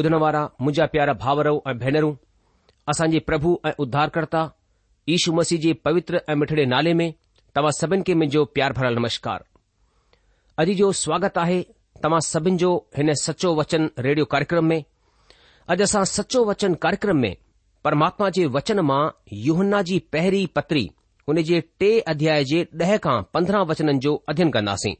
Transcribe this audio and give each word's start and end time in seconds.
ॿुधण 0.00 0.14
वारा 0.22 0.40
मुंहिंजा 0.62 0.84
प्यारा 0.92 1.12
भावरो 1.22 1.50
ऐं 1.70 1.76
भेनरूं 1.78 2.12
असांजे 2.88 3.18
प्रभु 3.28 3.50
ऐं 3.66 3.70
उद्धारकर्ता 3.84 4.42
ईशू 5.14 5.32
मसीह 5.38 5.58
जे 5.64 5.72
पवित्र 5.86 6.20
ऐं 6.28 6.34
मिठड़े 6.42 6.64
नाले 6.72 6.92
में 7.00 7.10
तव्हां 7.56 7.72
सभिनि 7.80 8.02
खे 8.06 8.14
मुंहिंजो 8.20 8.44
प्यार 8.56 8.72
भरियल 8.78 8.94
नमस्कार 9.00 9.44
अॼु 10.62 10.74
जो 10.80 10.90
स्वागत 11.02 11.36
आहे 11.42 11.60
तव्हां 12.04 12.20
सभिनि 12.28 12.56
जो 12.62 12.70
हिन 12.98 13.12
सचो 13.24 13.54
वचन 13.60 13.90
रेडियो 14.06 14.24
कार्यक्रम 14.34 14.64
में 14.72 14.78
अॼु 15.74 15.84
असां 15.88 16.04
सचो 16.14 16.44
वचन 16.52 16.74
कार्यक्रम 16.86 17.20
में 17.26 17.32
परमात्मा 17.84 18.30
जे 18.38 18.46
वचन 18.56 18.80
मां 18.92 19.02
युहन्ना 19.48 19.82
जी 19.92 19.98
पहिरीं 20.16 20.46
पतरी 20.56 20.86
हुन 21.28 21.42
जे 21.52 21.60
टे 21.80 21.92
अध्याय 22.14 22.44
जे 22.54 22.66
ॾह 22.86 22.96
खां 23.08 23.18
पंद्रहं 23.34 23.66
वचननि 23.72 23.98
जो 24.08 24.14
अध्यन 24.34 24.50
कंदासीं 24.58 24.94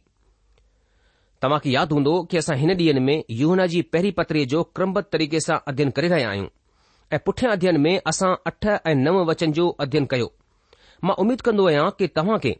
तव्हांखे 1.42 1.70
यादि 1.72 1.94
हूंदो 1.94 2.12
की 2.30 2.36
असां 2.38 2.56
हिन 2.60 2.70
ॾींह 2.78 2.98
में 3.04 3.20
युहना 3.40 3.66
जी 3.72 3.80
पहिरीं 3.92 4.12
पत्रीअ 4.16 4.44
जो 4.52 4.62
क्रमबत 4.76 5.06
तरीक़े 5.12 5.40
सां 5.40 5.56
अध्ययन 5.70 5.90
करे 5.96 6.08
रहिया 6.12 6.28
आहियूं 6.30 6.48
ऐं 7.14 7.18
पुठियां 7.26 7.52
अध्ययन 7.52 7.76
में 7.84 7.94
असां 8.12 8.34
अठ 8.50 8.66
ऐं 8.72 8.94
नव 9.04 9.22
वचन 9.30 9.52
जो 9.58 9.68
अध्यन 9.84 10.04
कयो 10.12 10.26
मां 11.04 11.14
उमीद 11.22 11.40
कन्दो 11.46 11.66
आहियां 11.68 11.88
की 12.00 12.06
तव्हां 12.18 12.38
खे 12.44 12.54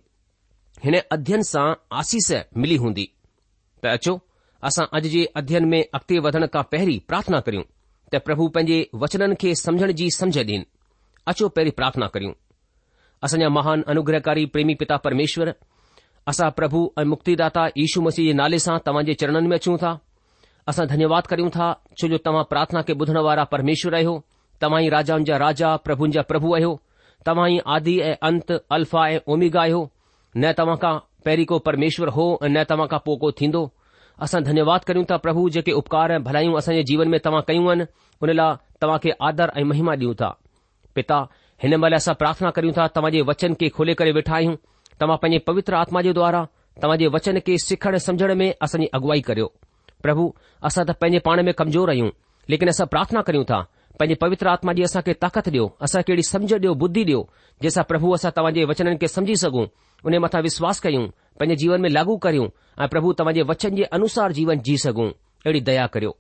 हिन 0.85 0.99
अध्यन 1.19 1.43
सां 1.53 1.67
आसीस 2.03 2.33
मिली 2.63 2.77
हूंदी 2.85 3.07
त 3.83 3.93
अचो 3.97 4.19
असां 4.69 4.87
अॼु 4.99 5.09
जे 5.17 5.25
अध्यन 5.43 5.69
में 5.75 5.81
अॻिते 5.83 6.19
वधण 6.29 6.47
खां 6.55 6.63
पहिरीं 6.73 6.99
प्रार्थना 7.13 7.41
करियूं 7.49 7.65
त 8.15 8.23
प्रभु 8.29 8.49
पंहिंजे 8.55 8.79
वचननि 9.05 9.35
खे 9.45 9.55
समझण 9.67 9.93
जी 10.03 10.11
समझ 10.21 10.37
ॾेन 10.39 10.65
अचो 11.35 11.49
पहिरीं 11.59 11.77
प्रार्थना 11.83 12.07
करियूं 12.17 12.33
असांजा 13.29 13.49
महान 13.59 13.83
अनुग्रहकारी 13.95 14.45
प्रेमी 14.57 14.75
पिता 14.85 14.97
परमेश्वर 15.07 15.55
असा 16.29 16.49
प्रभु 16.59 16.81
ए 17.01 17.05
मुक्तिदाता 17.11 17.65
यीशु 17.81 18.01
मसीह 18.07 18.27
के 18.31 18.33
नाले 18.41 18.59
से 18.65 18.79
तवा 18.87 19.03
चरणन 19.21 19.47
में 19.51 19.57
अचू 19.57 19.77
था 19.83 19.93
असा 20.69 20.85
धन्यवाद 20.85 21.27
करूं 21.27 21.49
था 21.57 21.69
छो 21.99 22.09
जो 22.15 22.19
प्रार्थना 22.53 22.83
के 22.89 22.93
ॿुधण 23.03 23.19
वारा 23.29 23.45
परमेश्वर 23.55 23.95
आयो 23.95 24.23
तवा 24.61 24.81
ई 24.87 24.91
जा 25.31 25.37
राजा 25.45 25.77
प्रभुनि 25.87 26.13
जा 26.19 26.23
प्रभु 26.33 26.55
आयो 26.55 26.79
तवा 27.27 27.47
आदि 27.77 27.99
ए 28.01 28.13
अंत 28.31 28.53
अल्फा 28.77 29.07
ए 29.09 29.21
ओमिगा 29.35 29.61
आयो 29.61 29.89
न 30.37 30.53
तवा 30.59 30.75
का 30.85 30.93
पैरी 31.25 31.45
को 31.45 31.59
परमेश्वर 31.69 32.09
हो 32.19 32.27
न 32.45 32.65
तवा 32.69 32.87
का 32.93 32.99
पोको 33.07 33.27
को 33.27 33.33
थींदो 33.41 33.71
धन्यवाद 34.47 34.85
करूं 34.85 35.05
था 35.11 35.17
प्रभु 35.27 35.49
जेके 35.51 35.73
उपकार 35.81 36.13
ऐं 36.13 36.23
भलायूं 36.25 36.83
जीवन 36.91 37.09
में 37.09 37.19
तवा 37.25 37.41
क्यूं 37.51 37.71
अन 37.71 37.87
उन 38.23 38.33
तवा 38.81 38.97
के 39.05 39.11
आदर 39.29 39.53
ए 39.59 39.63
महिमा 39.73 39.95
दियू 40.03 40.15
था 40.23 40.37
पिता 40.95 41.27
इन 41.65 41.77
मैल 41.81 41.93
असा 41.95 42.13
प्रार्थना 42.23 42.51
करूं 42.57 42.73
था 42.77 42.87
तवाजे 42.99 43.21
वचन 43.31 43.55
के 43.63 43.69
खोले 43.79 43.95
करे 44.01 44.13
वेठा 44.19 44.35
आयो 44.37 44.57
तव्हां 45.01 45.17
पंहिंजे 45.21 45.39
पवित्र 45.47 45.75
आत्मा 45.75 46.01
जे 46.03 46.13
द्वारा 46.17 46.45
तव्हांजे 46.83 47.07
वचन 47.15 47.39
खे 47.47 47.57
सिखण 47.65 47.97
समझण 48.07 48.33
में 48.39 48.53
असांजी 48.63 48.87
अॻुवाई 48.95 49.21
करियो 49.29 49.47
प्रभु 50.03 50.31
असां 50.69 50.85
त 50.89 50.97
पंहिंजे 51.01 51.19
पाण 51.27 51.41
में 51.45 51.53
कमज़ोर 51.59 51.89
आहियूं 51.91 52.09
लेकिन 52.51 52.69
असां 52.69 52.87
प्रार्थना 52.95 53.21
करियूं 53.29 53.45
था 53.51 53.61
पंहिंजे 54.01 54.15
पवित्र 54.25 54.49
आत्मा 54.49 54.73
जी 54.79 54.83
असांखे 54.89 55.13
ताक़त 55.23 55.49
ॾियो 55.49 55.67
असां 55.87 56.03
कहिड़ी 56.09 56.23
समझ 56.31 56.53
ॾियो 56.55 56.75
बुद्धी 56.83 57.05
ॾियो 57.05 57.21
जंहिंसां 57.63 57.85
प्रभु 57.93 58.13
असां 58.15 58.31
तव्हांजे 58.37 58.65
वचननि 58.71 58.97
खे 59.01 59.09
समझी 59.17 59.37
सघूं 59.45 59.65
उन 60.09 60.15
मथां 60.25 60.43
विश्वास 60.49 60.81
कयूं 60.87 61.07
पंहिंजे 61.41 61.57
जीवन 61.63 61.81
में 61.81 61.89
लागू 61.91 62.17
करियूं 62.27 62.47
ऐं 62.83 62.89
प्रभु 62.95 63.13
तव्हांजे 63.19 63.43
वचन 63.51 63.75
जे 63.81 63.85
अनुसार 63.99 64.33
जीवन 64.39 64.61
जी 64.69 64.77
सघूं 64.87 65.09
अहिड़ी 65.13 65.61
दया 65.71 65.87
करियो 65.95 66.17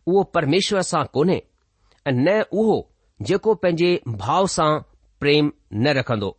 उहो 0.08 0.24
परमेश्वर 0.34 0.82
सां 0.82 1.04
कोन्हे 1.14 1.36
ऐं 2.08 2.12
न 2.12 2.42
उहो 2.62 2.78
जेको 3.30 3.54
पंहिंजे 3.64 3.92
भाव 4.22 4.48
सां 4.58 4.70
प्रेम 5.20 5.52
न 5.74 5.94
रखंदो 5.98 6.30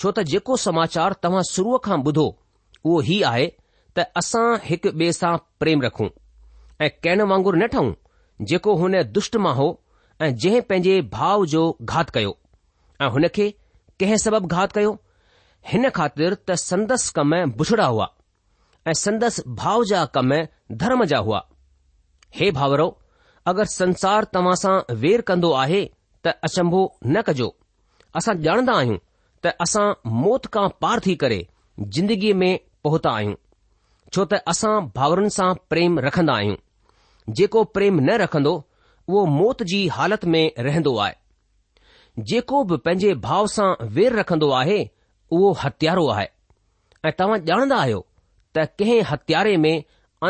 छो 0.00 0.10
त 0.10 0.20
जेको 0.32 0.56
समाचार 0.66 1.16
तव्हां 1.24 1.42
शुरूअ 1.50 1.78
खां 1.86 1.98
ॿुधो 2.10 2.26
उहो 2.84 3.00
ही 3.08 3.20
आहे 3.32 3.46
त 3.98 4.06
असां 4.22 4.46
हिकु 4.68 4.92
बे 5.02 5.10
सां 5.20 5.32
प्रेम 5.64 5.82
रखूं 5.86 6.08
ऐं 6.84 6.90
कहिण 7.06 7.22
वांगुर 7.32 7.56
न 7.62 7.66
ठहूं 7.76 8.46
जेको 8.52 8.74
हुन 8.82 9.02
दुष्ट 9.18 9.36
मां 9.46 9.54
हो 9.62 9.66
ऐं 10.24 10.30
जंहिं 10.42 10.62
पंहिंजे 10.70 11.00
भाव 11.18 11.46
जो 11.54 11.64
घात 11.94 12.10
कयो 12.18 12.36
ऐं 13.02 13.10
हुन 13.16 13.28
खे 13.38 13.48
कंहिं 14.00 14.16
सबब 14.26 14.46
घात 14.58 14.72
कयो 14.78 14.96
हिन 15.72 15.88
ख़ातिर 15.96 16.34
त 16.48 16.54
संदसि 16.64 17.12
कम 17.18 17.32
बुछड़ा 17.62 17.86
हुआ 17.96 18.06
ऐं 18.88 18.92
संदसि 19.04 19.42
भाव 19.62 19.84
जा 19.92 20.04
कम 20.18 20.30
धर्म 20.84 21.04
जा 21.14 21.18
हुआ 21.28 21.40
हे 22.36 22.50
भावरो 22.56 22.88
अगरि 23.50 23.66
संसार 23.70 24.24
तव्हां 24.34 24.54
सां 24.62 24.74
वेर 25.04 25.20
कंदो 25.28 25.50
आहे 25.62 25.80
त 26.24 26.32
अचंभो 26.48 26.82
न 27.06 27.20
कजो 27.28 27.48
असां 28.20 28.34
ॼाणंदा 28.44 28.72
आहियूं 28.80 28.98
त 29.44 29.52
असां 29.66 29.86
मौत 30.24 30.46
खां 30.56 30.68
पार 30.84 30.98
थी 31.06 31.14
करे 31.22 31.40
जिंदगीअ 31.96 32.34
में 32.42 32.52
पहुता 32.84 33.10
आहियूं 33.20 33.34
छो 34.14 34.24
त 34.32 34.40
असां 34.54 34.74
भाउरनि 34.98 35.30
सां 35.38 35.50
प्रेम 35.72 35.98
रखंदा 36.06 36.34
आहियूं 36.42 36.62
जेको 37.40 37.62
प्रेम 37.76 38.00
न 38.00 38.18
रखंदो 38.24 38.52
उहो 39.08 39.24
मौत 39.38 39.62
जी 39.72 39.80
हालत 39.98 40.24
में 40.34 40.44
रहंदो 40.68 40.94
आहे 41.06 42.24
जेको 42.32 42.62
बि 42.70 42.76
पंहिंजे 42.86 43.14
भाव 43.28 43.46
सां 43.56 43.68
वेर 43.98 44.18
रखंदो 44.20 44.50
आहे 44.62 44.78
उहो 45.38 45.52
हत्यारो 45.64 46.06
आहे 46.16 46.26
ऐं 47.08 47.12
तव्हां 47.20 47.38
ॼाणंदा 47.52 47.76
आहियो 47.86 48.04
त 48.56 48.66
कंहिं 48.82 49.00
हत्यारे 49.12 49.56
में 49.66 49.74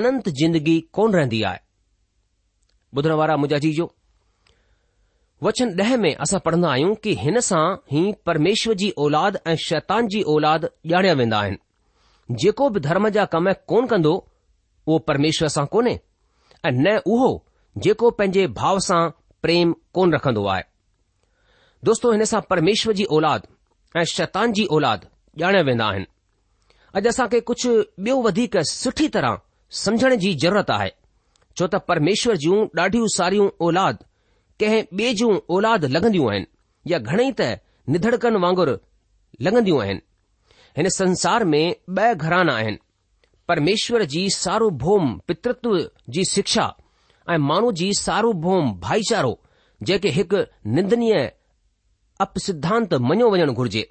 अनंत 0.01 0.29
जिंदगी 0.43 0.79
कोन 0.99 1.15
रहंदी 1.19 1.43
आहे 1.51 1.69
ॿुधण 2.97 3.13
वारा 3.19 3.35
मुंहिंजा 3.41 3.59
जीजो 3.69 3.93
वचन 5.47 5.69
ॾह 5.81 5.97
में 5.97 6.15
असां 6.25 6.39
पढ़ंदा 6.47 6.69
आहियूं 6.71 6.95
कि 7.05 7.13
हिन 7.21 7.39
सां 7.49 7.61
ई 7.99 8.13
परमेश्वर 8.27 8.75
जी 8.83 8.89
औलाद 9.05 9.39
ऐं 9.51 9.55
शैतान 9.67 10.09
जी 10.15 10.23
औलाद 10.35 10.67
ॼाणिया 10.93 11.13
वेंदा 11.21 11.39
आहिनि 11.45 11.57
जेको 12.43 12.69
बि 12.75 12.81
धर्म 12.87 13.09
जा 13.17 13.25
कम 13.35 13.53
कोन 13.73 13.87
कंदो 13.93 14.13
उहो 14.87 14.99
परमेश्वर 15.11 15.49
सां 15.57 15.65
कोन्हे 15.77 15.95
ऐं 16.67 16.73
न 16.73 16.99
उहो 17.15 17.31
जेको 17.87 18.11
पंहिंजे 18.21 18.47
भाव 18.61 18.79
सां 18.91 19.01
प्रेम 19.43 19.75
कोन 19.99 20.15
रखंदो 20.15 20.45
आहे 20.57 20.63
दोस्तो 21.91 22.13
हिन 22.13 22.25
सां 22.33 22.41
परमेश्वर 22.51 22.95
जी 23.01 23.05
औलाद 23.19 23.47
ऐं 23.99 24.05
शैतान 24.19 24.53
जी 24.61 24.65
औलाद 24.79 25.07
ॼाणिया 25.45 25.63
वेंदा 25.71 25.87
आहिनि 25.89 26.13
अॼु 27.01 27.09
असांखे 27.15 27.41
कुझु 27.53 27.73
ॿियो 28.07 28.23
वधीक 28.29 28.57
सुठी 28.75 29.09
तरह 29.19 29.39
समझण 29.85 30.15
जी 30.25 30.35
ज़रूरत 30.45 30.71
आहे 30.79 30.91
छो 31.59 31.67
त 31.67 31.75
परमेश्वर 31.89 32.37
जूं 32.45 32.59
ॾाढियूं 32.79 33.07
सारियूं 33.17 33.49
औलाद 33.67 33.99
कंहिं 34.61 34.83
ॿिए 34.99 35.13
जूं 35.21 35.31
औलाद 35.57 35.85
लॻंदियूं 35.95 36.31
आहिनि 36.31 36.47
या 36.93 36.99
घणेई 37.11 37.31
त 37.41 37.59
निधड़कनि 37.95 38.39
वांगुरु 38.45 38.75
लॻंदियूं 39.45 39.81
आहिनि 39.83 40.01
हिन 40.77 40.89
संसार 40.99 41.45
में 41.53 41.65
ॿ 41.99 42.15
घराना 42.15 42.55
आहिनि 42.57 42.79
परमेश्वर 43.49 44.03
जी 44.15 44.29
सार्वभौम 44.31 45.17
पितृत्व 45.29 45.77
जी 46.17 46.25
शिक्षा 46.33 46.67
ऐं 47.31 47.39
माण्हू 47.51 47.73
जी 47.81 47.93
सार्वभौम 48.01 48.73
भाईचारो 48.85 49.33
जेके 49.89 50.09
हिकु 50.19 50.39
निंदनीय 50.77 51.17
अपसिद्धांत 52.27 52.95
मञियो 53.11 53.31
वञणु 53.33 53.53
घुर्जे 53.63 53.89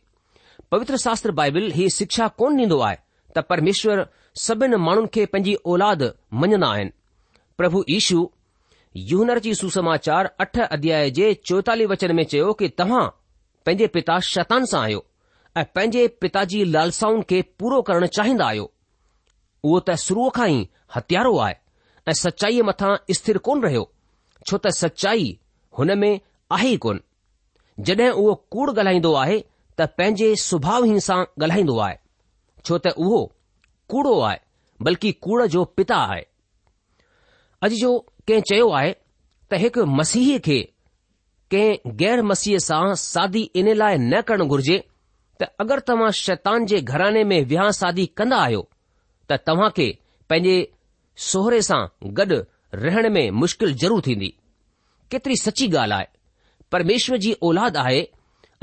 पवित्र 0.71 0.97
शास्त्र 1.05 1.31
बाइबिल 1.41 1.71
हीउ 1.75 1.89
शिक्षा 1.99 2.27
कोन 2.39 2.59
ॾींदो 2.59 2.79
आहे 2.87 2.97
त 3.35 3.43
परमेश्वर 3.51 4.05
सभिनि 4.47 4.77
माण्हुनि 4.87 5.09
खे 5.13 5.25
पंहिंजी 5.33 5.53
औलाद 5.73 6.01
मञंदा 6.41 6.67
आहिनि 6.73 6.91
પ્રભુ 7.59 7.79
ઈશુ 7.97 8.19
યોનરજી 9.11 9.55
સુસમાચાર 9.61 10.23
8 10.47 10.67
અધ્યાય 10.77 11.11
જે 11.17 11.27
44 11.51 11.89
वचन 11.93 12.13
મે 12.19 12.23
છે 12.31 12.39
કે 12.61 12.67
તહા 12.81 13.03
પેજે 13.67 13.85
પિતા 13.95 14.19
શયતન 14.31 14.63
સા 14.71 14.83
આયો 14.87 15.03
એ 15.61 15.65
પેજે 15.77 16.01
પિતાજી 16.21 16.65
લાલસાઓન 16.75 17.19
કે 17.31 17.37
પૂરોકરણ 17.61 18.09
ચાહીન 18.17 18.41
આયો 18.47 18.67
વો 19.71 19.77
તે 19.89 19.93
સરોખાઈ 20.07 20.61
હત્યારો 20.95 21.33
આય 21.45 21.57
એ 22.13 22.17
સચ્ચાઈ 22.23 22.63
મેથા 22.69 22.93
સ્થિર 23.17 23.37
કોન 23.49 23.59
રહ્યો 23.67 23.85
છોતે 24.51 24.69
સચ્ચાઈ 24.81 25.29
હને 25.79 25.95
મે 26.03 26.11
આહી 26.59 26.77
કોન 26.87 26.97
જડે 27.87 28.07
વો 28.21 28.31
કૂડ 28.55 28.73
ગલાઈ 28.79 29.01
દો 29.07 29.11
આહે 29.23 29.37
તા 29.81 29.89
પેજે 29.99 30.27
સુભાવ 30.47 30.83
હી 30.91 31.01
સા 31.09 31.21
ગલાઈ 31.43 31.65
દો 31.71 31.75
આહે 31.85 31.97
છોતે 32.69 32.89
વો 33.07 33.21
કૂડો 33.93 34.13
આય 34.31 34.39
બલકી 34.85 35.13
કૂડો 35.25 35.45
જો 35.53 35.61
પિતા 35.77 36.03
હૈ 36.13 36.23
अॼु 37.65 37.77
जो 37.79 37.91
कंहिं 38.27 38.41
चयो 38.49 38.69
आहे 38.79 38.91
त 39.51 39.57
हिकु 39.61 39.85
मसीह 39.99 40.37
खे 40.45 40.59
कंहिं 41.51 41.91
गैर 42.01 42.21
मसीह 42.31 42.57
सां 42.67 42.93
शादी 43.03 43.41
इन 43.61 43.73
लाइ 43.79 43.97
न 43.97 44.21
करणु 44.29 44.45
घुर्जे 44.53 44.77
त 45.41 45.47
अगरि 45.63 45.81
तव्हां 45.89 46.11
शैतान 46.23 46.65
जे 46.73 46.81
घराने 46.93 47.23
में 47.31 47.39
विहांह 47.49 47.71
शादी 47.81 48.05
कंदा 48.19 48.37
आहियो 48.43 48.61
त 49.29 49.39
तव्हां 49.49 49.69
खे 49.79 49.89
पंहिंजे 50.29 50.55
सोहरे 51.31 51.61
सां 51.69 51.81
गॾु 52.19 52.39
रहण 52.85 53.09
में 53.17 53.25
मुश्किल 53.41 53.73
ज़रूरु 53.83 54.01
थींदी 54.07 54.31
केतिरी 55.11 55.35
सची 55.43 55.67
ॻाल्हि 55.75 55.95
आहे 55.97 56.07
परमेष्वर 56.71 57.17
जी 57.25 57.35
ओलाद 57.49 57.77
आहे 57.85 57.99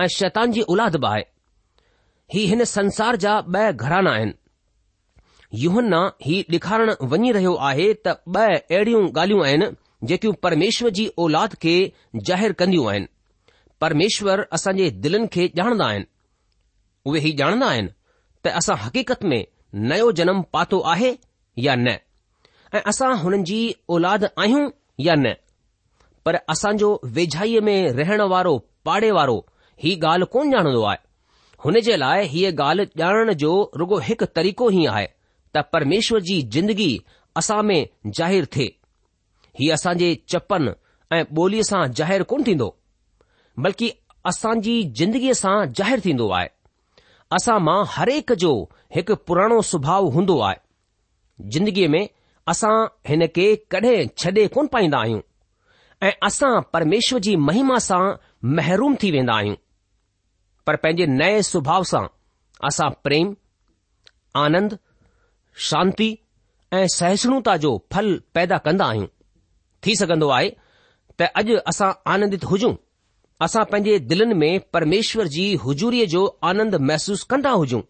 ऐं 0.01 0.07
शैतान 0.17 0.53
जी 0.57 0.61
औलाद 0.75 0.97
बि 1.05 1.07
आहे 1.13 1.23
ही 2.35 2.47
हिन 2.53 2.65
संसार 2.77 3.17
जा 3.27 3.41
ब॒ 3.53 3.71
घराना 3.73 4.11
आहिनि 4.19 4.33
न 5.55 6.09
ही 6.23 6.41
ॾेखारण 6.53 6.91
वञी 7.11 7.31
रहियो 7.35 7.53
आहे 7.67 7.93
त 7.93 8.09
ॿ 8.09 8.41
अहिड़ियूं 8.71 9.03
ॻाल्हियूं 9.17 9.45
आहिनि 9.47 9.67
जेकियूं 10.11 10.33
परमेश्वर 10.47 10.91
जी 10.99 11.07
औलाद 11.25 11.55
खे 11.63 11.75
ज़ाहिर 12.29 12.53
कंदियूं 12.63 12.89
आहिनि 12.91 13.07
परमेश्वर 13.81 14.43
असांजे 14.59 14.89
दिलनि 15.05 15.27
खे 15.37 15.47
ॼाणंदा 15.59 15.87
आहिनि 15.89 16.05
उहे 17.11 17.21
ही 17.27 17.33
ॼाणंदा 17.39 17.67
आहिनि 17.69 17.89
त 18.45 18.49
असां 18.61 18.77
हक़ीक़त 18.85 19.25
में 19.33 19.45
नयो 19.93 20.11
जनम 20.21 20.41
पातो 20.53 20.81
आहे 20.93 21.13
या 21.67 21.75
न 21.85 21.95
ऐं 22.75 22.81
असां 22.93 23.11
हुननि 23.23 23.43
जी 23.51 23.61
औलाद 23.97 24.25
आहियूं 24.27 24.69
या 25.09 25.15
न 25.19 25.33
पर 26.27 26.37
असांजो 26.55 26.91
वेझाईअ 27.17 27.61
में 27.67 27.93
रहण 28.01 28.21
वारो 28.35 28.57
पाड़े 28.87 29.11
वारो 29.21 29.37
ही 29.83 29.99
ॻाल्हि 30.03 30.27
कोन 30.33 30.55
ॼाणंदो 30.55 30.83
आहे 30.93 31.05
हुन 31.65 31.81
जे 31.91 31.99
लाइ 32.05 32.27
हीअ 32.35 32.51
ॻाल्हि 32.63 32.87
ॼाणण 33.03 33.33
जो 33.45 33.53
रुॻो 33.81 33.99
हिकु 34.11 34.25
तरीक़ो 34.37 34.71
ई 34.81 34.85
आहे 34.97 35.07
परमेश्वर 35.73 36.21
जी 36.23 36.41
जिंदगी 36.53 36.99
असां 37.37 37.63
में 37.63 37.87
ज़ाहिरु 38.17 38.47
थिए 38.57 38.75
हीअ 39.61 39.73
असां 39.75 39.95
जे 40.03 40.09
चपन 40.33 40.73
ऐं 41.17 41.23
ॿोलीअ 41.41 41.63
सां 41.71 41.85
जाहिरु 42.01 42.25
कोन 42.33 42.43
थींदो 42.47 42.69
बल्कि 43.67 43.91
असां 44.31 44.55
जी 44.67 44.77
जिंदगीअ 45.01 45.35
सां 45.41 45.57
ज़ाहिरु 45.81 46.03
थींदो 46.07 46.29
आहे 46.39 46.49
असां 47.39 47.59
मां 47.69 47.79
हरेक 47.97 48.33
जो 48.45 48.53
हिकु 48.97 49.15
पुराणो 49.29 49.61
सुभाउ 49.73 50.09
हूंदो 50.17 50.39
आहे 50.49 51.49
जिंदगीअ 51.55 51.89
में 51.97 52.05
असां 52.53 52.75
हिन 53.11 53.27
खे 53.37 53.47
कडहिं 53.75 54.09
छॾे 54.23 54.47
कोन 54.57 54.67
पाईंदा 54.75 54.99
आहियूं 54.99 55.21
ऐं 56.07 56.13
असां 56.29 56.53
परमेश्वर 56.73 57.21
जी 57.27 57.37
महिमा 57.49 57.79
सां 57.89 58.03
महरूम 58.59 58.95
थी 59.03 59.11
वेंदा 59.17 59.35
आहियूं 59.35 59.57
पर 60.67 60.77
पंहिंजे 60.85 61.07
नए 61.17 61.43
सुभाउ 61.53 61.83
सां 61.93 62.05
असां 62.71 62.89
प्रेम 63.07 63.35
आनंद 64.45 64.73
ऐं 64.75 64.85
शांती 65.65 66.15
ऐं 66.77 66.87
सहिष्णुता 66.95 67.57
जो 67.57 67.71
फल 67.93 68.17
पैदा 68.35 68.57
कंदा 68.65 68.85
आहियूं 68.87 69.07
थी 69.87 69.95
सघंदो 69.99 70.29
आहे 70.37 70.51
त 71.21 71.29
अॼु 71.41 71.57
असां 71.71 71.91
आनंदित 72.13 72.45
हुजूं 72.51 72.73
असां 73.45 73.65
पंहिंजे 73.71 73.99
दिलनि 74.09 74.35
में 74.43 74.61
परमेश्वर 74.73 75.27
जी 75.35 75.55
हुजूरीअ 75.65 76.05
जो 76.15 76.25
आनंद 76.51 76.75
महसूस 76.89 77.23
कंदा 77.31 77.51
हुजूं 77.51 77.81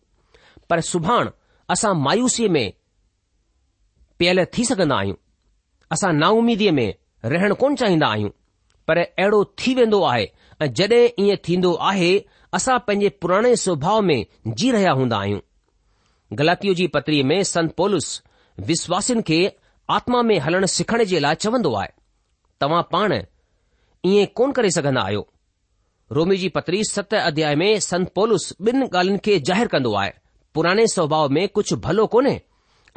पर 0.71 0.81
सुभाणे 0.91 1.31
असां 1.75 1.95
मायूसीअ 2.03 2.49
में 2.57 2.73
पियल 4.19 4.45
थी 4.57 4.65
सघंदा 4.71 4.97
आहियूं 4.99 5.17
असां 5.93 6.13
नाउमीदीअ 6.23 6.73
में 6.79 6.93
रहण 7.33 7.53
कोन 7.63 7.77
चाहींदा 7.81 8.07
आहियूं 8.13 8.31
पर 8.89 8.99
अहिड़ो 9.05 9.45
थी 9.59 9.75
वेंदो 9.75 10.03
आहे 10.13 10.27
ऐं 10.63 10.67
जड॒हिं 10.79 11.09
ईअं 11.27 11.37
थींदो 11.49 11.73
आहे 11.91 12.13
असां 12.57 12.79
पंहिंजे 12.87 13.09
पुराणे 13.23 13.55
स्वभाउ 13.65 14.01
में 14.11 14.25
जी 14.59 14.71
रहिया 14.73 14.93
हूंदा 15.01 15.19
आहियूं 15.23 15.41
गलातियूं 16.33 16.75
जी 16.75 16.87
पतरीअ 16.95 17.25
में 17.27 17.43
संत 17.45 17.73
पोलस 17.77 18.07
विश्वासिन 18.67 19.21
खे 19.27 19.39
आत्मा 19.91 20.23
में 20.31 20.39
हलण 20.41 20.65
सिखण 20.67 21.05
जे 21.11 21.19
लाइ 21.21 21.35
चवंदो 21.41 21.75
आहे 21.81 21.89
तव्हां 22.61 22.83
पाण 22.93 23.13
ईअं 24.07 24.27
कोन 24.37 24.53
करे 24.53 24.71
सघंदा 24.77 25.01
आहियो 25.03 25.27
रोमी 26.17 26.37
जी 26.37 26.49
पत्री 26.57 26.83
सत 26.91 27.15
अध्याय 27.15 27.55
में 27.63 27.79
संत 27.81 28.13
पोलुस 28.15 28.53
बिन 28.67 28.83
ॻाल्हियुनि 28.85 29.19
खे 29.25 29.39
ज़ाहिरु 29.47 29.69
कंदो 29.73 29.93
आहे 30.01 30.11
पुराणे 30.55 30.87
स्वभाव 30.95 31.29
में 31.37 31.49
कुझ 31.59 31.73
भलो 31.87 32.07
कोन्हे 32.15 32.41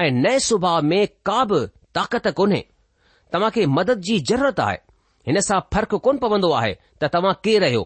ऐं 0.01 0.11
नए 0.21 0.39
स्वभाव 0.47 0.81
में 0.91 1.07
का 1.25 1.43
बि 1.51 1.65
ताक़त 1.95 2.27
कोन्हे 2.37 2.63
तव्हां 3.33 3.49
खे 3.55 3.65
मदद 3.77 4.01
जी 4.09 4.19
ज़रूरत 4.29 4.59
आहे 4.67 4.77
हिन 5.27 5.39
सां 5.49 5.59
फ़र्क़ु 5.73 5.97
कोन 6.07 6.17
पवंदो 6.25 6.51
आहे 6.61 6.73
त 7.01 7.09
तव्हां 7.15 7.33
के 7.43 7.57
रहियो 7.65 7.83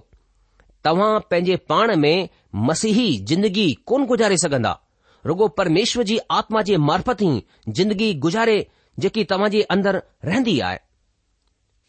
तव्हां 0.86 1.12
पंहिंजे 1.32 1.56
पाण 1.74 1.96
में 2.06 2.30
मसीही 2.70 3.12
जिंदगी 3.32 3.72
कोन 3.88 4.06
गुज़ारे 4.06 4.38
सघंदा 4.44 4.78
रुगो 5.26 5.48
परमेश्वर 5.58 6.04
जी 6.04 6.18
आत्मा 6.38 6.62
जे 6.70 6.78
मार्फत 6.88 7.22
ई 7.22 7.44
जिंदगी 7.78 8.14
गुज़ारे 8.26 8.58
जेकी 9.04 9.24
तव्हां 9.32 9.50
जे 9.54 9.62
अंदरि 9.76 10.00
रहंदी 10.30 10.60
आहे 10.70 10.80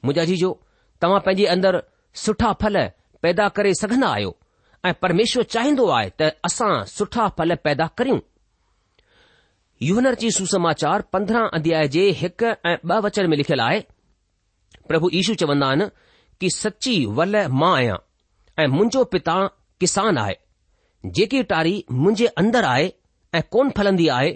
मुंहिंजा 0.04 0.24
जी 0.30 0.36
जो 0.42 0.50
तव्हां 1.02 1.20
पंहिंजे 1.26 1.46
अंदर 1.54 1.80
सुठा 2.24 2.52
फल 2.62 2.78
पैदा 3.26 3.48
करे 3.56 3.72
सघन्दा 3.80 4.08
आहियो 4.18 4.34
ऐं 4.84 4.92
परमेश्वर 5.02 5.42
चाहिंदो 5.56 5.86
आहे 5.96 6.08
त 6.22 6.30
असां 6.50 6.70
सुठा 6.94 7.26
फल 7.38 7.54
पैदा 7.66 7.86
करियूं 7.98 8.18
युवनर 9.88 10.14
जी 10.22 10.30
सुसमाचार 10.38 11.02
पंद्रहं 11.16 11.48
अध्याय 11.58 11.88
जे 11.98 12.04
हिकु 12.22 12.54
ऐं 12.72 12.76
ब 12.86 13.00
वचन 13.06 13.30
में 13.30 13.36
लिखियलु 13.36 13.62
आहे 13.68 13.80
प्रभु 14.90 15.10
ईशू 15.20 15.34
चवंदा 15.42 15.68
आइन 15.74 15.86
कि 16.40 16.50
सची 16.62 16.96
वल 17.18 17.36
मां 17.62 17.74
आहियां 17.78 17.96
ऐं 18.62 18.66
मुंहिंजो 18.76 19.04
पिता 19.16 19.36
किसान 19.80 20.18
आए 20.26 20.36
जेकी 21.18 21.42
टारी 21.54 21.76
मुंहिंजे 21.90 22.26
अंदरि 22.42 22.66
आए 22.76 22.92
ऐं 23.34 23.40
कोन 23.50 23.70
फलंदी 23.76 24.06
आहे 24.16 24.28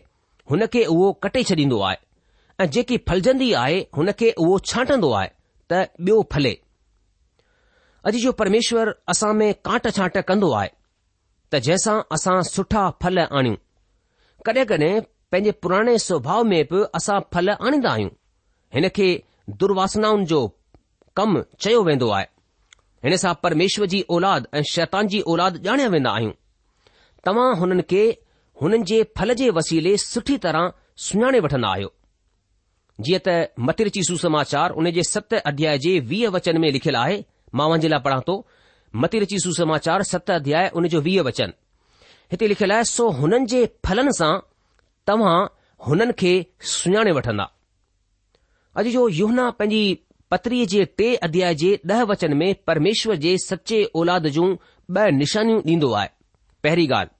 हुन 0.50 0.64
खे 0.74 0.82
उहो 0.92 1.10
कटे 1.24 1.42
छॾींदो 1.50 1.78
आहे 1.88 1.96
ऐं 2.60 2.66
जेकी 2.76 2.96
फलजंदी 3.08 3.52
आहे 3.62 3.76
हुन 3.96 4.10
खे 4.22 4.30
उहो 4.44 4.58
छांटंदो 4.70 5.10
आहे 5.18 5.28
त 5.72 5.82
ॿियो 6.08 6.22
फले 6.32 6.52
अॼु 8.10 8.18
जो 8.24 8.32
परमेश्वर 8.40 8.90
असां 9.14 9.32
में 9.42 9.46
कांट 9.68 9.86
छांट 9.98 10.18
कंदो 10.30 10.50
आहे 10.60 10.68
त 11.52 11.60
जंहिंसां 11.66 11.96
असां 12.16 12.36
सुठा 12.54 12.84
फल 13.02 13.18
आणियूं 13.26 13.60
कॾहिं 14.48 14.64
कॾहिं 14.72 14.92
पंहिंजे 15.32 15.50
पुराणे 15.64 15.96
स्वभाव 16.08 16.42
में 16.52 16.60
बि 16.72 16.82
असां 17.00 17.18
फल 17.36 17.48
आणींदा 17.54 17.90
आहियूं 17.94 18.10
हिन 18.74 18.88
खे 18.96 19.08
दुर्वासनाउनि 19.60 20.24
जो 20.34 20.40
कमु 21.20 21.40
चयो 21.64 21.82
वेंदो 21.90 22.08
आहे 22.16 22.26
हिन 23.04 23.16
सां 23.24 23.32
परमेश्वर 23.46 23.86
जी 23.94 24.02
औलाद 24.16 24.46
ऐं 24.58 24.62
शैतान 24.74 25.08
जी 25.14 25.20
औलाद 25.34 25.64
ॼाणिया 25.68 25.88
वेंदा 25.96 26.10
आहियूं 26.18 26.32
तव्हां 27.26 27.48
हुननि 27.62 27.82
खे 27.92 28.02
हुननि 28.62 28.78
जे 28.90 29.02
फल 29.18 29.32
जे 29.40 29.48
वसीले 29.58 29.96
सुठी 30.04 30.36
तरह 30.44 30.70
सुञाणे 31.06 31.40
वठंदा 31.44 31.68
आहियो 31.74 31.90
जीअं 33.06 33.20
त 33.26 33.34
मतिरची 33.66 34.02
सुसमाचार 34.08 34.70
उन 34.80 34.90
जे 34.96 35.02
सत 35.08 35.34
अध्याय 35.50 35.78
जे 35.84 35.98
वीह 36.10 36.28
वचन 36.36 36.58
में 36.60 36.70
लिखियलु 36.76 36.98
आहे 37.00 37.18
मां 37.58 37.68
वञे 37.72 37.88
लाइ 37.92 38.00
पढ़ा 38.06 38.18
थो 38.28 38.34
मतिरची 39.02 39.38
सुसमाचार 39.44 40.02
सत 40.12 40.30
अध्याय 40.38 40.70
उन 40.80 40.88
जो 40.94 41.00
वीह 41.06 41.20
वचन 41.28 41.52
हिते 42.32 42.48
लिखियलु 42.52 42.74
आहे 42.74 42.84
सो 42.94 43.08
हुननि 43.20 43.46
जे 43.52 43.60
फलनि 43.86 44.12
सां 44.20 44.32
तव्हां 45.10 45.38
हुननि 45.88 46.12
खे 46.22 46.32
सुञाणे 46.74 47.12
वठंदा 47.18 47.46
अॼु 48.78 48.90
जो 48.96 49.06
युहना 49.20 49.44
पंहिंजी 49.60 49.82
पत्रीअ 50.32 50.66
जे 50.74 50.84
टे 50.98 51.08
अध्याय 51.28 51.54
जे 51.62 51.70
ॾह 51.92 52.02
वचन 52.12 52.34
में 52.42 52.48
परमेश्वर 52.70 53.22
जे 53.26 53.36
सचे 53.46 53.78
औलाद 54.02 54.28
जूं 54.38 54.48
ॿ 54.96 55.18
निशानियूं 55.22 55.62
ॾींदो 55.74 55.90
आहे 56.00 56.08
पहिरीं 56.64 56.86
ॻाल्हि 56.98 57.16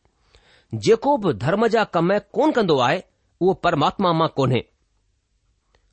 जेको 0.74 1.16
बि 1.18 1.32
धर्म 1.42 1.66
जा 1.68 1.82
कम 1.96 2.16
कोन 2.32 2.50
कंदो 2.52 2.78
आहे 2.86 3.02
उहो 3.40 3.52
परमात्मा 3.64 4.12
मां 4.20 4.28
कोन्हे 4.36 4.58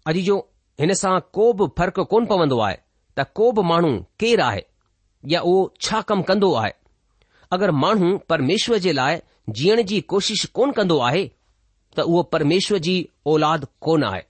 अॼु 0.10 0.22
जो 0.22 0.38
हिन 0.82 0.94
सां 1.02 1.20
को 1.34 1.52
बि 1.62 1.68
फ़र्क़ु 1.78 2.04
कोन 2.14 2.26
पवंदो 2.32 2.60
आहे 2.66 2.76
त 3.18 3.26
को 3.36 3.52
बि 3.52 3.62
माण्हू 3.70 3.92
केरु 4.20 4.44
आहे 4.44 4.64
या 5.34 5.42
उहो 5.42 5.72
छा 5.82 6.02
कमु 6.10 6.24
कंदो 6.32 6.54
आहे 6.64 6.74
अगरि 7.58 7.72
माण्हू 7.84 8.18
परमेश्वर 8.30 8.78
जे 8.88 8.92
लाइ 9.00 9.20
जीअण 9.58 9.82
जी 9.92 10.02
कोशिश 10.14 10.46
कोन 10.60 10.72
कंदो 10.80 10.98
आहे 11.10 11.24
त 11.96 12.00
उहो 12.12 12.24
परमेश्वर 12.36 12.78
जी 12.88 12.96
औलाद 13.36 13.66
कोन 13.88 14.04
आहे 14.12 14.22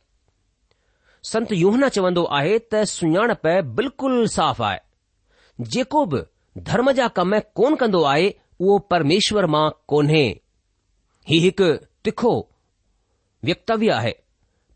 संत 1.32 1.52
युहन 1.64 1.88
चवंदो 1.98 2.24
आहे 2.40 2.58
त 2.60 2.84
सुञाणप 2.96 3.48
बिल्कुलु 3.82 4.28
साफ़ 4.38 4.64
आहे 4.70 4.80
जेको 5.78 6.06
बि 6.14 6.22
धर्म 6.72 6.92
जा 7.02 7.08
कम 7.22 7.40
कोन 7.60 7.76
कंदो 7.84 8.04
आहे 8.14 8.34
उहो 8.62 8.78
परमेश्वर 8.92 9.46
मां 9.54 9.70
कोन्हे 9.90 10.24
ही 11.30 11.40
हिकु 11.44 11.68
तिखो 12.04 12.34
वक्तव्य 13.50 13.90
आहे 13.92 14.12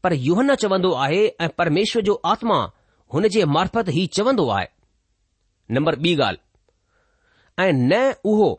पर 0.04 0.14
युहन 0.28 0.52
न 0.52 0.56
चवंदो 0.62 0.92
आहे 1.06 1.26
ऐं 1.42 1.48
परमेश्वर 1.58 2.02
जो 2.10 2.22
आत्मा 2.32 2.58
हुन 3.14 3.28
जे 3.36 3.46
मार्फत 3.56 3.90
ही 3.98 4.06
चवंदो 4.20 4.48
आहे 4.58 4.68
नम्बर 5.76 5.96
ॿी 5.98 6.16
ॻाल्हि 6.26 7.64
ऐं 7.64 7.72
न 7.74 8.14
उहो 8.32 8.50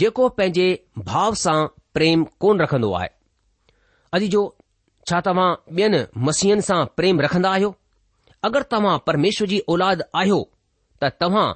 जेको 0.00 0.28
पंहिंजे 0.38 0.68
भाउ 1.08 1.34
सां 1.44 1.58
प्रेम 1.94 2.24
कोन 2.40 2.60
रखन्दो 2.60 2.92
आहे 3.00 3.08
अॼु 4.16 4.28
जो 4.34 4.42
छा 5.10 5.20
तव्हां 5.28 5.50
ॿियनि 5.78 6.02
मसीहनि 6.28 6.62
सां 6.70 6.84
प्रेम 6.96 7.20
रखन्दा 7.26 7.50
आहियो 7.58 7.74
अगरि 8.44 8.64
तव्हां 8.72 8.96
परमेश्वर 9.06 9.48
जी 9.52 9.58
औलाद 9.74 10.02
आहियो 10.22 10.40
त 11.02 11.12
तव्हां 11.20 11.46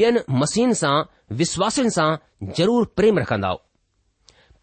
ॿियनि 0.00 0.20
मसीहनि 0.42 0.74
सां 0.82 0.94
विश्वासनि 1.40 1.90
सां 1.96 2.08
ज़रूर 2.56 2.84
प्रेम 2.96 3.18
रखन्दा 3.18 3.50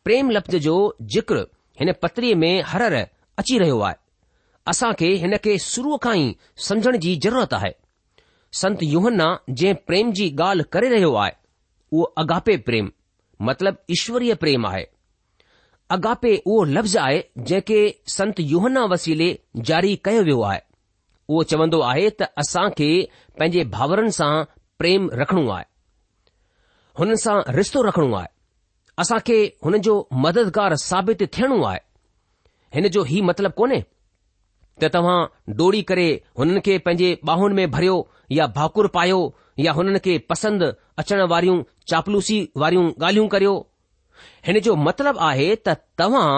प्रेम 0.08 0.30
लफ़्ज़ 0.36 0.58
जो 0.66 0.74
जिक्र 1.16 1.46
हिन 1.80 1.92
पत्रीअ 2.04 2.36
में 2.44 2.52
हर 2.72 2.82
हर 2.84 2.96
अची 3.42 3.58
रहियो 3.60 3.80
आहे 3.88 3.96
असांखे 4.72 5.08
हिन 5.24 5.36
खे 5.46 5.58
शुरूअ 5.66 5.98
खां 6.06 6.16
ई 6.24 6.28
समुझण 6.68 6.98
जी 7.06 7.16
ज़रूरत 7.26 7.54
आहे 7.60 7.72
संत 8.62 8.84
यूहन्ना 8.94 9.28
जंहिं 9.50 9.74
प्रेम 9.90 10.12
जी 10.20 10.28
ॻाल्हि 10.42 10.66
करे 10.76 10.90
रहियो 10.96 11.14
आहे 11.24 11.32
उहो 11.92 12.04
अॻापे 12.24 12.56
प्रेम 12.70 12.90
मतिलब 13.50 13.78
ईश्वरीय 13.96 14.34
प्रेम 14.44 14.66
आहे 14.72 14.84
अॻापे 15.98 16.36
उहो 16.46 16.64
लफ़्ज़ 16.76 16.98
आहे 17.06 17.24
जंहिंखे 17.50 17.82
संत 18.18 18.40
यूहन्ना 18.54 18.84
वसीले 18.96 19.30
जारी 19.72 19.96
कयो 20.10 20.24
वियो 20.30 20.42
आहे 20.52 20.60
उहो 21.32 21.44
चवन्दो 21.54 21.80
आहे 21.92 22.08
त 22.20 22.30
असां 22.46 22.68
खे 22.82 22.90
पंहिंजे 23.40 23.64
भाउरनि 23.78 24.16
सां 24.20 24.32
प्रेम 24.82 25.10
रखणो 25.22 25.48
आहे 25.56 25.66
हुन 26.98 27.16
सां 27.24 27.36
रिश्तो 27.58 27.82
रखणो 27.88 28.14
आहे 28.20 28.28
असां 29.02 29.18
खे 29.28 29.38
हुन 29.66 29.78
जो 29.88 29.94
मददगार 30.26 30.76
साबित 30.84 31.22
थियणो 31.36 31.62
आहे 31.64 31.80
हिन 32.76 32.88
जो 32.96 33.04
ई 33.12 33.22
मतिलबु 33.30 33.58
कोन्हे 33.62 33.80
त 34.82 34.90
तव्हां 34.94 35.20
डोड़ी 35.60 35.82
करे 35.92 36.08
हुननि 36.40 36.60
खे 36.66 36.78
पंहिंजे 36.88 37.10
बाहुनि 37.30 37.56
में 37.60 37.72
भरियो 37.76 37.96
या 38.38 38.48
भाकुर 38.58 38.88
पायो 38.98 39.20
या 39.68 39.72
हुननि 39.78 40.00
खे 40.08 40.18
पसंदि 40.32 40.72
अचण 41.04 41.22
वारियूं 41.34 41.58
चापलूसी 41.92 42.38
वारियूं 42.64 42.86
ॻाल्हियूं 42.92 43.28
करियो 43.36 43.54
हिन 44.46 44.60
जो 44.66 44.76
मतिलबु 44.88 45.20
आहे 45.30 45.50
त 45.68 45.76
तव्हां 46.00 46.30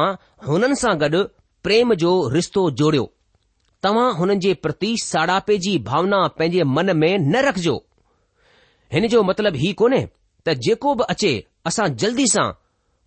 हुननि 0.48 0.76
सां 0.84 0.94
गॾु 1.04 1.24
प्रेम 1.68 1.94
जो 2.04 2.14
रिश्तो 2.38 2.70
जोड़ियो 2.82 3.06
तव्हां 3.84 4.08
हुननि 4.20 4.36
जे 4.46 4.54
प्रति 4.66 4.94
साड़ापे 5.08 5.58
जी 5.66 5.78
भावना 5.92 6.26
पंहिंजे 6.40 6.64
मन 6.76 6.96
में 7.04 7.12
न 7.18 7.46
रखजो 7.48 7.76
हिन 8.94 9.08
जो 9.16 9.24
मतिलबु 9.32 9.66
ई 9.68 9.74
कोन्हे 9.84 10.02
त 10.46 10.54
जेको 10.66 10.94
बि 11.00 11.04
अचे 11.14 11.32
असां 11.70 11.88
जल्दी 12.04 12.26
सां 12.34 12.46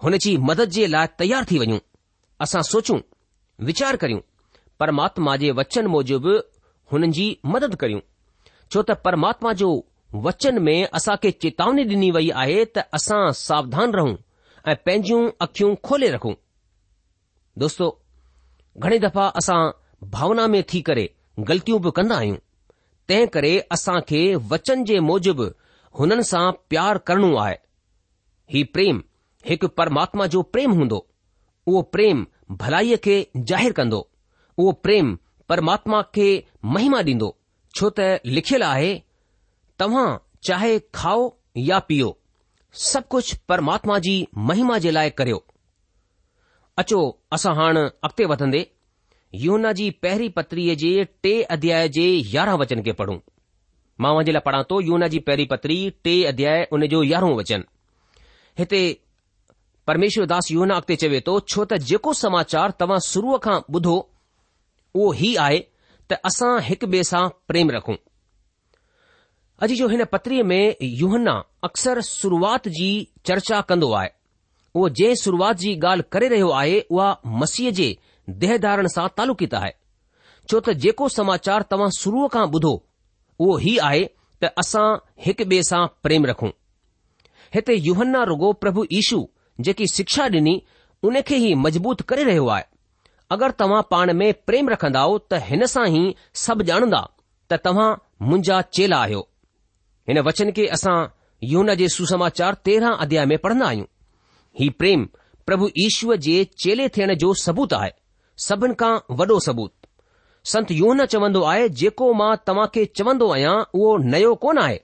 हुन 0.04 0.16
जी 0.24 0.36
मदद 0.50 0.70
जे 0.76 0.86
लाइ 0.94 1.06
तयार 1.22 1.44
थी 1.50 1.58
वञूं 1.62 1.78
असां 2.46 2.62
सोचूं 2.70 2.98
वीचार 3.68 3.96
करियूं 4.02 4.20
परमात्मा 4.82 5.34
जे 5.42 5.50
वचन 5.60 5.86
मूजिबि 5.94 6.36
हुननि 6.92 7.10
जी 7.18 7.26
मदद 7.54 7.74
करियूं 7.82 8.00
छो 8.70 8.82
त 8.90 8.96
परमात्मा 9.06 9.52
जो 9.62 9.70
वचन 10.26 10.62
में 10.68 10.76
असां 11.00 11.16
खे 11.24 11.30
चेतावनी 11.44 11.84
ॾिनी 11.94 12.10
वई 12.16 12.30
आहे 12.42 12.58
त 12.76 12.84
असां 13.00 13.22
सावधान 13.40 13.94
रहूं 14.00 14.14
ऐं 14.72 14.76
पंहिंजूं 14.86 15.22
अखियूं 15.46 15.74
खोले 15.88 16.10
रखूं 16.16 16.34
दोस्तो 17.62 17.88
घणे 18.84 18.98
दफ़ा 19.06 19.26
असां 19.42 19.60
भावना 20.16 20.46
में 20.54 20.62
थी 20.72 20.80
करे 20.90 21.04
ग़लतियूं 21.48 21.80
बि 21.84 21.90
कंदा 21.98 22.16
आहियूं 22.22 22.38
तंहिं 23.08 23.26
करे 23.38 23.52
असां 23.78 23.98
खे 24.12 24.22
वचन 24.54 24.84
जे 24.90 24.98
मूजिबि 25.10 25.48
हुननि 25.98 26.22
सां 26.32 26.44
प्यार 26.70 26.98
करणो 27.08 27.34
आहे 27.42 27.56
हीउ 28.52 28.66
प्रेम 28.76 28.96
हिकु 29.48 29.68
परमात्मा 29.80 30.26
जो 30.34 30.40
प्रेम 30.54 30.72
हूंदो 30.80 30.98
उहो 31.66 31.82
प्रेम 31.94 32.26
भलाईअ 32.62 32.96
खे 33.04 33.16
ज़ाहिरु 33.50 33.74
कंदो 33.78 34.00
उहो 34.58 34.72
प्रेम 34.86 35.06
परमात्मा 35.52 36.00
खे 36.14 36.26
महिमा 36.74 37.00
ॾींदो 37.10 37.28
छो 37.76 37.90
त 37.98 38.08
लिखियलु 38.38 38.66
आहे 38.70 38.90
तव्हां 39.82 40.08
चाहे 40.48 40.72
खाओ 41.00 41.20
या 41.70 41.78
पीओ 41.90 42.08
सभु 42.86 43.06
कुझु 43.14 43.36
परमात्मा 43.52 43.98
जी 44.06 44.14
महिमा 44.50 44.78
जे 44.86 44.90
लाइ 44.96 45.10
करियो 45.20 45.38
अचो 46.82 47.00
असां 47.38 47.54
हाणे 47.60 47.84
अॻिते 48.08 48.24
वधंदे 48.34 48.64
योना 49.46 49.72
जी 49.80 49.90
पहिरीं 50.04 50.30
पत्रीअ 50.38 50.74
जे 50.84 50.92
टे 51.26 51.34
अध्याय 51.56 51.88
जे 51.98 52.06
यारहं 52.34 52.58
वचन 52.64 52.82
खे 52.88 52.92
पढ़ूं 53.02 53.18
मां 54.00 54.14
वञे 54.16 54.32
लाइ 54.32 54.40
पढ़ा 54.46 54.62
थो 54.70 54.80
युहना 54.80 55.08
जी 55.08 55.18
पहिरीं 55.26 55.46
पत्री 55.46 55.76
टे 56.04 56.14
अध्याय 56.30 56.66
उन 56.72 56.86
जो 56.94 57.02
यारहों 57.02 57.34
वचन 57.36 57.64
हिते 58.58 58.80
परमेश्वर 59.86 60.26
दास 60.26 60.50
युहना 60.50 60.74
अॻिते 60.74 60.96
चवे 61.02 61.20
थो 61.26 61.38
छो 61.52 61.64
त 61.72 61.78
जेको 61.90 62.12
समाचार 62.22 62.72
तव्हां 62.80 62.98
शुरूअ 63.10 63.38
खां 63.46 63.58
ॿुधो 63.78 63.96
उहो 64.94 65.12
ई 65.14 65.34
आहे 65.46 65.58
त 66.12 66.18
असां 66.30 66.52
हिक 66.70 66.84
ॿिए 66.84 67.02
सां 67.10 67.22
प्रेम 67.52 67.70
रखूं 67.76 67.96
अॼु 69.62 69.76
जो 69.82 69.88
हिन 69.92 70.04
पत्रीअ 70.14 70.44
में 70.50 70.74
युना 71.00 71.34
अक्सर 71.68 72.00
शुरुआत 72.08 72.68
जी 72.78 72.88
चर्चा 73.30 73.60
कंदो 73.68 73.92
आहे 74.00 74.08
उहो 74.74 74.88
जंहिं 75.00 75.20
शुरुआत 75.24 75.58
जी 75.66 75.74
ॻाल्हि 75.84 76.08
करे 76.12 76.28
रहियो 76.34 76.48
आहे 76.62 76.80
उहा 76.96 77.12
मसीह 77.44 77.70
जे 77.80 77.86
देहधारण 78.42 78.86
सां 78.98 79.06
तालुकित 79.16 79.54
आहे 79.62 79.70
छो 80.50 80.60
त 80.60 80.76
जेको 80.86 81.08
समाचार 81.18 81.66
तव्हां 81.74 81.88
शुरूअ 82.00 82.28
खां 82.36 82.44
ॿुधो 82.58 82.72
उहो 83.40 83.56
हीउ 83.62 83.80
आहे 83.84 84.04
त 84.42 84.46
असां 84.60 84.86
हिक 85.26 85.40
ॿिए 85.50 85.62
सां 85.68 85.86
प्रेम 86.02 86.26
रखूं 86.30 86.48
हिते 87.54 87.74
युहन्ना 87.74 88.22
रुगो 88.30 88.52
प्रभु 88.64 88.84
ईशू 89.00 89.18
जेकी 89.68 89.86
शिक्षा 89.94 90.24
ॾिनी 90.38 90.54
उन 91.08 91.20
खे 91.26 91.36
ई 91.48 91.52
मजबूत 91.64 92.00
करे 92.10 92.24
रहियो 92.28 92.46
आहे 92.56 92.64
अगरि 93.36 93.52
तव्हां 93.58 93.82
पाण 93.90 94.12
में 94.20 94.28
प्रेम 94.50 94.68
रखंदा 94.74 95.04
त 95.32 95.40
हिन 95.48 95.66
सां 95.74 95.86
ई 95.88 96.04
सभु 96.44 96.64
ॼाणंदा 96.70 97.02
त 97.52 97.60
तव्हां 97.64 97.88
मुंहिंजा 98.28 98.60
चेला 98.78 98.98
आहियो 99.06 99.20
हिन 100.08 100.18
वचन 100.30 100.50
खे 100.56 100.66
असां 100.78 100.96
यौन 101.52 101.74
जे 101.82 101.88
सुसमाचार 101.98 102.54
तेरहं 102.66 102.96
अध्याय 103.06 103.26
में 103.32 103.38
पढ़ंदा 103.46 103.66
आहियूं 103.68 103.86
ही 104.60 104.68
प्रेम 104.82 105.06
प्रभु 105.46 105.68
ईश्वर 105.86 106.16
जे 106.28 106.42
चेले 106.64 106.88
थियण 106.96 107.14
जो 107.24 107.32
सबूत 107.44 107.72
आहे 107.80 107.90
सभिनि 108.48 108.74
खां 108.84 108.92
वॾो 109.22 109.38
सबूत 109.48 109.83
संत 110.52 110.70
यो 110.70 111.04
चवंदो 111.06 111.42
आहे 111.50 111.68
जेको 111.80 112.12
मां 112.20 112.34
तव्हां 112.46 112.66
खे 112.74 112.84
चवंदो 112.98 113.30
आहियां 113.32 113.54
उहो 113.78 113.96
नयो 114.14 114.34
कोन 114.42 114.58
आहे 114.62 114.80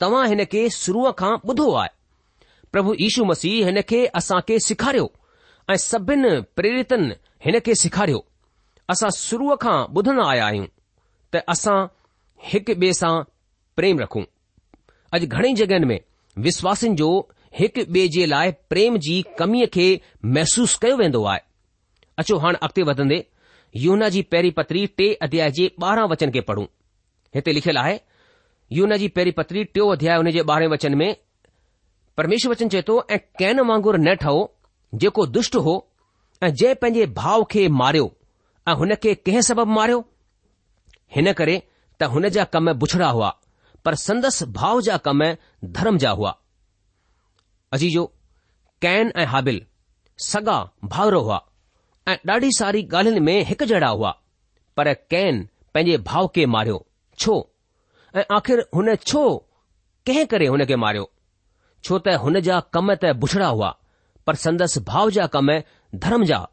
तव्हां 0.00 0.26
हिन 0.32 0.44
खे 0.54 0.64
शुरूअ 0.78 1.12
खां 1.20 1.30
ॿुधो 1.52 1.70
आहे 1.80 1.88
प्रभु 2.72 2.94
यीशू 3.00 3.24
मसीह 3.30 3.66
हिन 3.66 3.80
खे 3.92 4.04
असां 4.20 4.40
खे 4.48 4.58
सेखारियो 4.66 5.08
ऐं 5.70 5.76
सभिनि 5.88 6.34
प्रेरितनि 6.58 7.08
हिन 7.46 7.58
खे 7.68 7.74
सेखारियो 7.84 8.20
असां 8.94 9.10
शुरूअ 9.20 9.56
खां 9.64 9.76
ॿुधंदा 9.96 10.28
आया 10.32 10.46
आहियूं 10.46 10.66
त 11.34 11.42
असां 11.56 11.78
हिक 12.52 12.70
ॿिए 12.76 12.92
सां 13.02 13.14
प्रेम 13.80 14.04
रखूं 14.06 14.24
अॼु 15.14 15.26
घणेई 15.36 15.54
जॻहियुनि 15.62 15.86
में 15.92 15.98
विश्वासिन 16.48 16.96
जो 17.02 17.10
हिक 17.62 17.78
ॿिए 17.88 18.06
जे 18.18 18.24
लाइ 18.36 18.52
प्रेम 18.74 18.96
जी 19.08 19.20
कमीअ 19.38 19.66
खे 19.78 19.86
महसूस 20.36 20.76
कयो 20.84 20.96
वेंदो 21.04 21.24
आहे 21.32 21.46
अचो 22.24 22.36
हाणे 22.44 22.58
अॻिते 22.66 22.82
वधंदे 22.90 23.24
यूना 23.76 24.08
जी 24.14 24.20
पैरी 24.30 24.50
पत्री 24.56 24.86
टे 24.96 25.12
अध्याय 25.22 25.50
जे 25.52 25.66
ॿारहां 25.84 26.08
वचन 26.08 26.30
खे 26.34 26.40
पढ़ूं 26.48 26.64
हिते 27.34 27.52
लिखियलु 27.52 27.80
आहे 27.80 27.98
यूना 28.72 28.96
जी 28.96 29.08
पैरी 29.16 29.30
पत्री 29.38 29.64
टियों 29.64 29.90
अध्याय 29.92 30.16
हुन 30.16 30.30
जे 30.36 30.42
ॿारहें 30.50 30.68
वचन 30.72 30.94
में 30.98 31.14
परमेश्वर 32.16 32.50
वचन 32.52 32.68
चए 32.74 32.82
थो 32.88 33.02
ऐं 33.10 33.18
कैन 33.38 33.60
वांगुर 33.70 33.98
न 34.00 34.14
ठहो 34.22 34.42
जेको 35.04 35.26
दुष्ट 35.36 35.56
हो 35.68 35.74
ऐं 36.42 36.52
जंहिं 36.54 36.74
पंहिंजे 36.82 37.06
भाव 37.20 37.44
खे 37.52 37.66
मारियो 37.80 38.10
ऐं 38.68 38.74
हुन 38.82 38.94
खे 39.04 39.14
कंहिं 39.28 39.40
सबब 39.50 39.68
मारियो 39.78 40.04
हिन 41.16 41.32
करे 41.42 41.62
त 42.00 42.12
हुन 42.14 42.28
जा 42.36 42.44
कम 42.56 42.72
बुछड़ा 42.84 43.08
हुआ 43.16 43.36
पर 43.84 43.94
संदस 44.04 44.42
भाव 44.60 44.80
जा 44.90 44.96
कम 45.08 45.24
धर्म 45.78 45.98
जा 46.04 46.10
हुआ 46.20 46.36
अजीजो 47.72 48.04
कैन 48.82 49.12
ऐं 49.16 49.26
हाबिल 49.34 49.60
सगा 50.28 50.56
અડધી 52.12 52.52
સારી 52.58 52.84
ગલન 52.92 53.16
મે 53.26 53.34
એક 53.54 53.60
જડા 53.70 53.94
હુઆ 53.98 54.18
પર 54.76 54.88
કેન 55.10 55.36
પજે 55.72 55.94
ભાવ 56.06 56.26
કે 56.34 56.42
માર્યો 56.54 56.80
છો 57.20 57.34
અ 58.18 58.20
આખિર 58.36 58.58
ઉને 58.78 58.94
છો 59.08 59.22
કે 60.06 60.14
કરે 60.30 60.46
ઉને 60.54 60.64
કે 60.70 60.76
માર્યો 60.82 61.06
છો 61.84 61.94
તો 62.04 62.12
હન 62.22 62.36
જા 62.46 62.60
કમ 62.72 62.88
ત 63.02 63.04
બુછડા 63.20 63.52
હુઆ 63.56 63.74
પર 64.24 64.36
સદસ 64.42 64.74
ભાવ 64.88 65.06
જા 65.16 65.32
કમ 65.34 65.50
ધર્મ 66.02 66.22
જા 66.30 66.44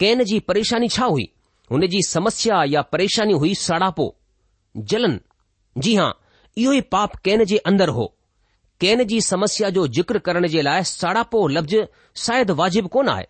કેનજી 0.00 0.42
પરેશાની 0.48 0.94
છા 0.96 1.10
હુઈ 1.14 1.30
ઉનેજી 1.74 2.04
સમસ્યા 2.12 2.66
يا 2.74 2.76
પરેશાની 2.92 3.38
હુઈ 3.40 3.56
સાડાપો 3.66 4.06
જલન 4.90 5.14
જી 5.82 5.96
હા 6.00 6.14
યોય 6.62 6.82
પાપ 6.92 7.10
કેનજી 7.24 7.60
અંદર 7.68 7.90
હો 7.98 8.06
કેનજી 8.80 9.22
સમસ્યા 9.30 9.74
જો 9.76 9.82
જિકર 9.94 10.18
કરને 10.24 10.48
લે 10.66 10.72
સાડાપો 11.00 11.38
શબ્દ 11.52 11.72
સાયદ 12.24 12.50
વાजिब 12.58 12.88
કો 12.94 13.00
ના 13.06 13.18
હૈ 13.20 13.28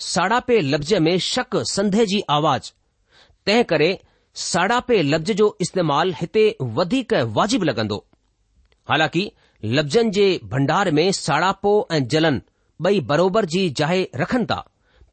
साड़ा 0.00 0.38
पे 0.48 0.60
लफ़्ज़ 0.60 0.94
में 1.04 1.16
शक 1.18 1.56
संधे 1.70 2.04
जी 2.06 2.22
आवाज़ 2.30 2.70
तंहिं 3.46 3.64
करे 3.70 3.88
साड़ा 4.38 4.78
पे 4.88 5.02
लफ़्ज़ 5.02 5.32
जो 5.36 5.56
इस्तेमालु 5.60 6.12
हिते 6.20 6.44
वधीक 6.76 7.14
वाजिबु 7.38 7.64
लॻंदो 7.66 7.96
हालांकि 8.88 9.30
लफ़्ज़नि 9.64 10.10
जे 10.18 10.26
भंडार 10.52 10.90
में 10.98 11.10
साड़ापो 11.12 11.72
ऐं 11.92 12.06
जलन 12.14 12.40
ॿई 12.86 13.00
बरोबर 13.10 13.44
जी 13.54 13.68
जाए 13.80 14.06
रखनि 14.16 14.44
था 14.50 14.60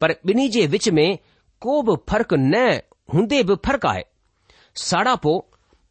पर 0.00 0.10
ॿिन्ही 0.28 0.48
जे 0.56 0.66
विच 0.74 0.88
में 0.98 1.18
को 1.66 1.80
बि 1.82 1.96
फ़र्क़ु 2.10 2.36
न 2.40 2.62
हूंदे 3.14 3.42
बि 3.50 3.54
फ़र्क़ु 3.66 3.88
आहे 3.88 4.04
साड़ापो 4.84 5.34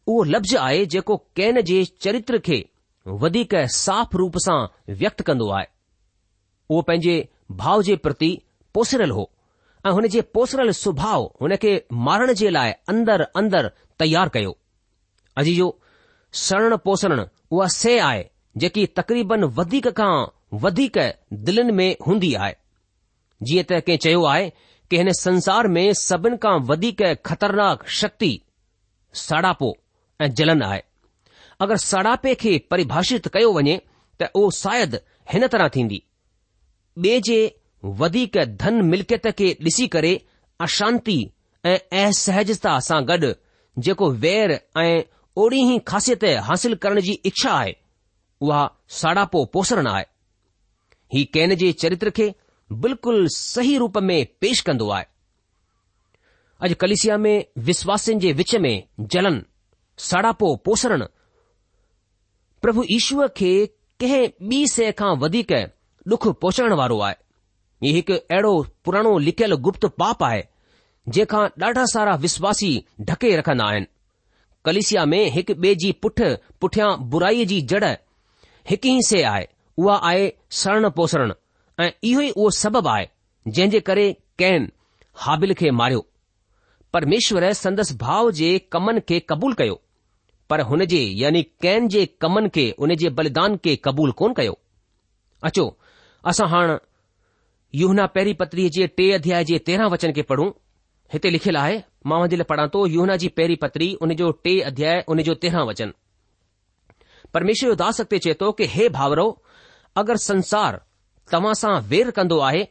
उहो 0.08 0.22
लफ़्ज़ 0.32 0.56
आहे 0.56 0.86
जेको 0.94 1.16
कैन 1.36 1.60
जे 1.70 1.84
चरित्र 2.00 2.38
खे 2.48 2.64
वधीक 3.22 3.54
साफ़ 3.80 4.16
रूप 4.16 4.38
सां 4.44 4.58
व्यक्त 5.00 5.22
कंदो 5.28 5.50
आहे 5.56 5.66
उहो 6.70 6.80
पंहिंजे 6.82 7.16
भाउ 7.62 7.82
जे 7.90 7.96
प्रति 8.06 8.36
पोसरियल 8.76 9.10
हो 9.16 9.22
ऐं 9.86 9.90
हुन 9.98 10.06
जे 10.14 10.20
पोसरियल 10.36 10.70
सुभाउ 10.78 11.22
हुन 11.42 11.54
खे 11.60 11.70
मारण 12.08 12.32
जे 12.40 12.50
लाइ 12.56 12.72
अंदर 12.92 13.22
अंदर 13.40 13.68
तयार 14.02 14.28
कयो 14.34 14.50
अॼु 15.42 15.54
जो 15.58 15.68
सरण 16.44 16.76
पोसरण 16.88 17.22
उहा 17.26 17.68
से 17.76 17.98
आहे 18.08 18.24
जेकी 18.64 18.84
तक़रीबन 19.00 19.44
वधीक 19.60 19.88
खां 20.00 20.10
वधीक 20.64 20.98
दिलनि 21.48 21.72
में 21.78 21.88
हूंदी 22.06 22.32
आहे 22.42 22.52
जीअं 23.48 23.64
त 23.70 23.80
कंहिं 23.86 23.98
चयो 24.08 24.24
आहे 24.34 24.50
कि 24.90 24.96
हिन 25.02 25.12
संसार 25.24 25.68
में 25.78 25.84
सभिनि 26.04 26.36
खां 26.44 26.54
वधीक 26.72 27.02
ख़तरनाक 27.30 27.88
शक्ति 28.04 28.30
सड़ापो 29.26 29.72
ऐं 30.26 30.30
जलन 30.42 30.62
आहे 30.72 30.82
अगरि 31.66 31.84
सड़ापे 31.90 32.34
खे 32.44 32.56
परिभाषित 32.74 33.32
कयो 33.38 33.52
वञे 33.58 33.76
त 34.20 34.34
उहो 34.42 34.50
शायदि 34.64 35.02
हिन 35.34 35.46
तरह 35.56 35.74
थींदी 35.78 36.02
ॿिए 37.06 37.20
जे 37.28 37.38
વધીક 37.94 38.34
ધન 38.60 38.76
મળકે 38.90 39.18
તકે 39.24 39.48
દિસી 39.64 39.88
કરે 39.94 40.12
અશાંતિ 40.66 41.18
એ 41.72 42.02
સહજતા 42.20 42.78
સાગડ 42.88 43.24
જેકો 43.84 44.04
વેર 44.22 44.50
એ 44.86 44.90
ઓડી 45.42 45.64
હી 45.70 45.80
ખાસિયતે 45.90 46.30
حاصل 46.48 46.74
કરણ 46.82 47.02
જી 47.06 47.20
ઈચ્છા 47.28 47.56
આય 47.62 47.74
વા 48.48 48.64
સાડાપો 49.00 49.38
પોસરણ 49.54 49.90
આય 49.94 50.08
હી 51.14 51.26
કેનેજી 51.34 51.74
ચરિત્ર 51.80 52.10
કે 52.18 52.26
બિલકુલ 52.82 53.18
સહી 53.38 53.76
રૂપ 53.82 53.96
મેં 54.08 54.26
پیش 54.40 54.62
કંદો 54.66 54.86
આય 54.92 55.06
આજ 56.60 56.72
કલિસિયા 56.80 57.22
મે 57.26 57.34
વિશ્વાસન 57.68 58.18
જે 58.22 58.30
વિચે 58.40 58.58
મેં 58.64 58.78
જલન 59.12 59.36
સાડાપો 60.08 60.48
પોસરણ 60.66 61.06
પ્રભુ 62.62 62.82
ઈશુ 62.96 63.14
કે 63.38 63.50
કહે 64.00 64.20
બી 64.48 64.66
સેખા 64.74 65.14
વધીક 65.22 65.50
દુખ 66.10 66.26
પોચણ 66.42 66.74
વાળો 66.80 66.98
આય 67.04 67.18
हीउ 67.84 67.94
हिकु 67.94 68.14
अहिड़ो 68.34 68.52
पुराणो 68.84 69.18
लिखियलु 69.26 69.56
गुप्त 69.66 69.84
पाप 70.00 70.22
आहे 70.26 70.42
जंहिंखां 71.08 71.42
ॾाढा 71.64 71.84
सारा 71.92 72.14
विश्वासी 72.24 72.70
ढके 73.08 73.34
रखंदा 73.40 73.64
आहिनि 73.72 73.86
कलिसिया 74.64 75.04
में 75.12 75.24
हिकु 75.34 75.54
ॿिए 75.64 75.74
जी 75.82 75.90
पुठ 76.02 76.20
पुठियां 76.60 76.88
बुराईअ 77.14 77.46
जी 77.50 77.60
जड़ 77.72 77.90
हिकु 78.70 78.88
ई 78.92 79.02
से 79.10 79.22
आहे 79.32 79.44
उहा 79.84 79.96
आहे 80.10 80.24
सरण 80.60 80.88
पोसरण 80.98 81.32
ऐं 81.84 81.90
इहो 82.10 82.20
ई 82.28 82.30
उहो 82.30 82.50
सबबु 82.60 82.88
आहे 82.94 83.06
जंहिं 83.48 83.70
जे 83.76 83.80
करे 83.90 84.06
कैन 84.42 84.68
हाबिल 85.26 85.54
खे 85.60 85.70
मारियो 85.82 86.04
परमेश्वर 86.96 87.52
संदसि 87.62 87.94
भाउ 88.06 88.30
जे 88.42 88.48
कमनि 88.76 89.00
खे 89.10 89.20
क़बूल 89.32 89.54
कयो 89.62 89.80
पर 90.50 90.60
हुन 90.72 90.84
जे 90.94 91.02
यानी 91.22 91.42
कैन 91.66 91.88
जे 91.96 92.06
कमनि 92.24 92.48
खे 92.58 92.66
हुन 92.80 92.94
जे 93.04 93.10
बलिदान 93.20 93.56
खे 93.66 93.76
क़बूल 93.88 94.12
कोन 94.22 94.34
कयो 94.40 94.58
अचो 95.50 95.64
असां 96.32 96.46
हाणे 96.56 96.76
यहना 97.76 98.04
पहिरीं 98.16 98.34
पत्रीअ 98.40 98.68
जे 98.74 98.86
टे 98.98 99.04
अध्याय 99.14 99.44
जे 99.48 99.56
तेरहं 99.68 99.90
वचन 99.92 100.12
खे 100.16 100.22
पढ़ूं 100.28 100.44
हिते 101.14 101.30
लिखियलु 101.32 101.58
आहे 101.62 101.74
मां 102.10 102.18
वञे 102.20 102.36
लाइ 102.40 102.44
पढ़ा 102.52 102.66
थो 102.74 102.84
युहना 102.92 103.16
जी 103.22 103.28
पहिरीं 103.40 103.56
पत्री 103.64 103.88
हुन 104.02 104.12
जो 104.20 104.30
टे 104.46 104.52
अध्याय 104.68 105.02
उन 105.14 105.20
जो 105.26 105.34
तेरहं 105.42 105.66
वचन 105.70 105.92
परमेश्वर 107.38 107.70
उदास 107.74 108.00
अॻिते 108.04 108.18
चए 108.26 108.34
थो 108.42 108.50
कि 108.60 108.66
हे 108.74 108.88
भावरो 108.98 109.26
अगरि 110.02 110.18
संसार 110.26 110.78
तव्हां 111.34 111.52
सां 111.62 111.72
वेर 111.90 112.10
कंदो 112.20 112.38
आहे 112.50 112.62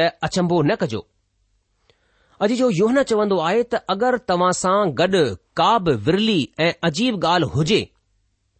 त 0.00 0.06
अचंबो 0.28 0.60
न 0.68 0.74
कजो 0.82 1.00
अॼु 2.46 2.56
जो 2.60 2.68
योहना 2.76 3.02
चवन्दो 3.12 3.38
आहे 3.48 3.64
त 3.74 3.80
अगरि 3.96 4.20
तव्हां 4.32 4.50
सां 4.60 4.76
गॾु 5.02 5.24
काब 5.62 5.90
विरली 6.10 6.38
ऐं 6.66 6.70
अजीब 6.90 7.18
ॻाल्हि 7.32 7.52
हुजे 7.56 7.80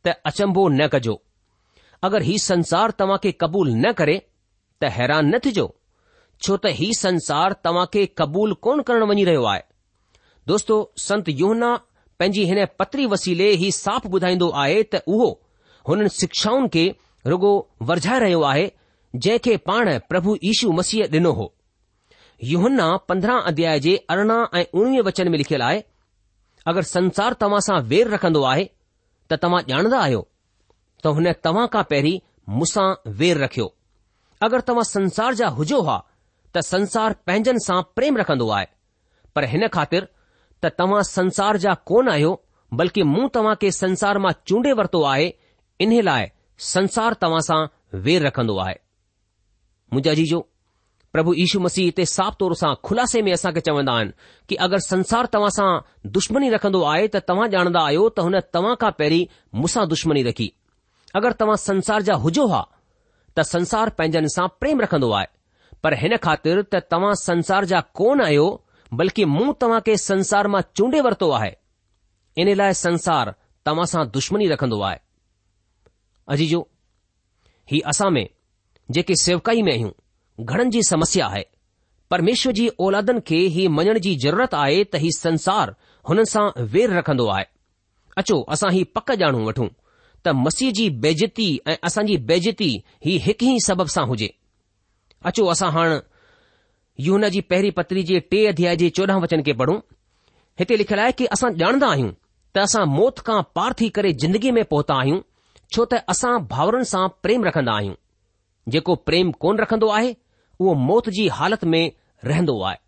त 0.09 0.17
अचंबो 0.33 0.67
न 0.81 0.91
कजो 0.97 1.15
अगरि 2.11 2.29
हीउ 2.33 2.45
संसार 2.49 2.97
तव्हां 3.05 3.21
खे 3.29 3.33
कबूल 3.45 3.73
न 3.87 3.95
करे 4.03 4.19
त 4.23 4.93
हैरान 4.99 5.33
न 5.37 5.41
छो 6.45 6.57
त 6.63 6.71
ही 6.81 6.87
संसार 7.01 7.53
तव्हां 7.65 7.87
खे 7.93 8.05
क़बूल 8.21 8.53
कोन 8.67 8.81
करण 8.89 9.03
वञी 9.11 9.25
रहियो 9.25 9.43
आहे 9.53 9.61
दोस्तो 10.51 10.77
संत 11.05 11.29
यूहन्न्न्न्न्ना 11.29 11.77
पंहिंजी 12.21 12.45
हिन 12.51 12.65
पत्री 12.79 13.05
वसीले 13.13 13.51
ही 13.63 13.71
साफ़ 13.79 14.07
ॿुधाईंदो 14.19 14.49
आहे 14.65 14.81
त 14.95 15.03
उहो 15.17 15.29
हुननि 15.91 16.09
शिक्षाउनि 16.19 16.69
खे 16.75 16.85
रुगो 17.33 17.53
वरझाए 17.91 18.19
रहियो 18.27 18.41
आहे 18.51 18.65
जंहिंखे 19.27 19.57
पाण 19.71 19.93
प्रभु 20.11 20.37
यीशू 20.49 20.73
मसीह 20.81 21.13
ॾिनो 21.19 21.33
हो 21.39 21.47
युहन्ना 22.55 22.89
पंद्रहं 23.13 23.49
अध्याय 23.53 23.81
जे 23.87 23.95
अरिड़हं 24.15 24.59
ऐं 24.61 24.65
उणिवीह 24.81 25.07
वचन 25.11 25.29
में 25.35 25.39
लिखियलु 25.43 25.65
आहे 25.71 25.81
अगरि 26.73 26.89
संसार 26.95 27.35
तव्हां 27.45 27.61
सां 27.69 27.79
वेर 27.93 28.13
रखंदो 28.17 28.43
आहे 28.53 28.65
त 29.31 29.41
तव्हां 29.45 29.63
ॼाणदा 29.75 29.99
आहियो 30.07 30.23
त 31.05 31.15
हुन 31.21 31.33
तव्हां 31.49 31.67
खां 31.77 31.83
पहिरीं 31.95 32.19
मुसां 32.63 32.89
वेर 33.23 33.43
रखियो 33.47 33.67
अगरि 34.49 34.67
तव्हां 34.73 34.89
संसार 34.97 35.39
जा 35.43 35.49
हुजो 35.61 35.81
हा 35.91 35.99
त 36.55 36.61
संसार 36.65 37.12
पंहिंजनि 37.27 37.61
सां 37.67 37.81
प्रेम 37.97 38.17
रखंदो 38.19 38.49
आहे 38.55 38.67
पर 39.37 39.45
हिन 39.53 39.67
ख़ातिर 39.75 40.09
त 40.65 40.71
तव्हां 40.79 41.03
संसार 41.11 41.57
जा 41.65 41.75
कोन 41.91 42.09
आहियो 42.15 42.33
बल्कि 42.81 43.03
मूं 43.15 43.29
तव्हां 43.37 43.55
खे 43.62 43.71
संसार 43.77 44.19
मां 44.25 44.33
चूंडे 44.51 44.73
वरितो 44.81 45.03
आहे 45.15 45.33
इन 45.87 45.95
लाइ 46.09 46.27
संसार 46.75 47.15
तव्हां 47.25 47.41
सां 47.49 47.61
वेर 48.07 48.27
रखंदो 48.27 48.57
आहे 48.65 48.75
मुंहिंजा 49.95 50.15
जीजो 50.21 50.41
प्रभु 51.17 51.35
यीशू 51.38 51.59
मसीह 51.61 51.85
हिते 51.85 52.05
साफ़ 52.11 52.35
तौर 52.43 52.55
सां 52.61 52.75
खुलासे 52.88 53.21
में 53.23 53.33
असांखे 53.33 53.61
चवंदा 53.71 53.93
आहिनि 54.03 54.12
कि 54.49 54.55
अगरि 54.67 54.81
संसार 54.88 55.27
तव्हां 55.37 55.51
सां 55.57 55.69
दुश्मनी 56.19 56.49
रखंदो 56.57 56.83
आहे 56.93 57.07
त 57.17 57.21
तव्हां 57.33 57.49
ॼाणदा 57.57 57.81
आहियो 57.88 58.09
त 58.09 58.21
हुन 58.29 58.38
तव्हां 58.59 58.75
खां 58.85 58.91
पहिरीं 59.03 59.25
मूंसां 59.62 59.85
दुश्मनी 59.95 60.23
रखी 60.29 60.49
अगरि 61.23 61.38
तव्हां 61.45 61.57
संसार 61.67 62.09
जा 62.11 62.15
हुजो 62.27 62.47
हा 62.55 62.62
त 63.37 63.43
संसार 63.57 63.91
पंहिंजनि 63.99 64.31
सां 64.37 64.47
प्रेम 64.62 64.81
रखंदो 64.87 65.11
आहे 65.21 65.27
पर 65.83 65.95
हिन 66.01 66.16
ख़ातिर 66.25 66.61
त 66.73 66.81
तव्हां 66.90 67.14
संसार 67.23 67.64
जा 67.71 67.79
कोन 67.99 68.21
आहियो 68.25 68.42
बल्कि 69.01 69.25
मूं 69.37 69.47
तव्हां 69.62 69.81
खे 69.87 69.97
संसार 70.01 70.47
मां 70.55 70.61
चूंडे 70.77 71.01
वरितो 71.07 71.31
आहे 71.38 71.51
इन 72.42 72.51
लाइ 72.61 72.75
संसार 72.81 73.33
तव्हां 73.68 73.87
सां 73.92 74.05
दुश्मनी 74.16 74.47
रखंदो 74.53 74.81
आहे 74.88 74.99
अजीजो 76.35 76.61
हीउ 77.73 77.88
असां 77.92 78.11
में 78.18 78.25
जेके 78.99 79.16
सेवकाई 79.23 79.62
में 79.68 79.73
आहियूं 79.73 79.90
घणनि 80.45 80.71
जी 80.77 80.83
समस्या 80.90 81.27
आहे 81.33 81.45
परमेश्वर 82.14 82.53
जी 82.61 82.68
औलादनि 82.87 83.21
खे 83.33 83.37
ही 83.57 83.66
मञण 83.79 83.99
जी 84.07 84.14
ज़रूरत 84.27 84.55
आहे 84.62 84.79
त 84.92 85.01
ही 85.07 85.11
संसार 85.18 85.75
हुननि 86.11 86.25
सां 86.35 86.45
वेर 86.77 86.92
रखंदो 86.99 87.27
आहे 87.38 87.45
अचो 88.25 88.40
असां 88.59 88.71
ही 88.79 88.85
पक 89.01 89.11
ॼाणू 89.25 89.45
वठूं 89.49 89.66
त 90.25 90.35
मसीह 90.47 90.73
जी 90.81 90.88
बेज़ती 91.07 91.49
ऐं 91.68 91.77
असांजी 91.90 92.16
बेज़ती 92.33 92.71
ही 93.09 93.16
हिकु 93.29 93.51
ई 93.55 93.59
सबब 93.68 93.87
सां 93.97 94.07
हुजे 94.12 94.31
अचो 95.29 95.47
असां 95.51 95.71
हाणे 95.73 95.99
यून 97.07 97.25
जी 97.35 97.41
पहिरीं 97.51 97.71
पत्री 97.77 98.03
जे 98.09 98.19
टे 98.31 98.45
अध्याय 98.47 98.77
जे 98.77 98.89
चोॾहं 98.97 99.21
वचन 99.23 99.43
खे 99.47 99.53
पढ़ूं 99.61 99.79
हिते 100.59 100.79
लिखियलु 100.79 101.03
आहे 101.03 101.13
कि 101.19 101.27
असां 101.37 101.51
ॼाणदा 101.61 101.89
आहियूं 101.91 102.11
त 102.55 102.59
असां 102.69 102.85
मौत 102.95 103.21
खां 103.27 103.41
पार 103.55 103.73
थी 103.81 103.89
करे 103.99 104.13
ज़िंदगी 104.23 104.51
में 104.57 104.65
पहुता 104.71 104.95
आहियूं 105.01 105.21
छो 105.77 105.85
त 105.93 106.01
असां 106.15 106.33
भाउरनि 106.53 106.85
सां 106.93 107.07
प्रेम 107.23 107.45
रखंदा 107.45 107.73
आहियूं 107.79 107.95
जेको 108.73 108.95
प्रेम 109.09 109.31
कोन 109.45 109.59
रखंदो 109.65 109.89
आहे 109.99 110.13
उहो 110.61 110.75
मौत 110.89 111.09
जी 111.19 111.29
हालत 111.39 111.65
में 111.75 111.83
रहंदो 112.25 112.61
आहे 112.71 112.79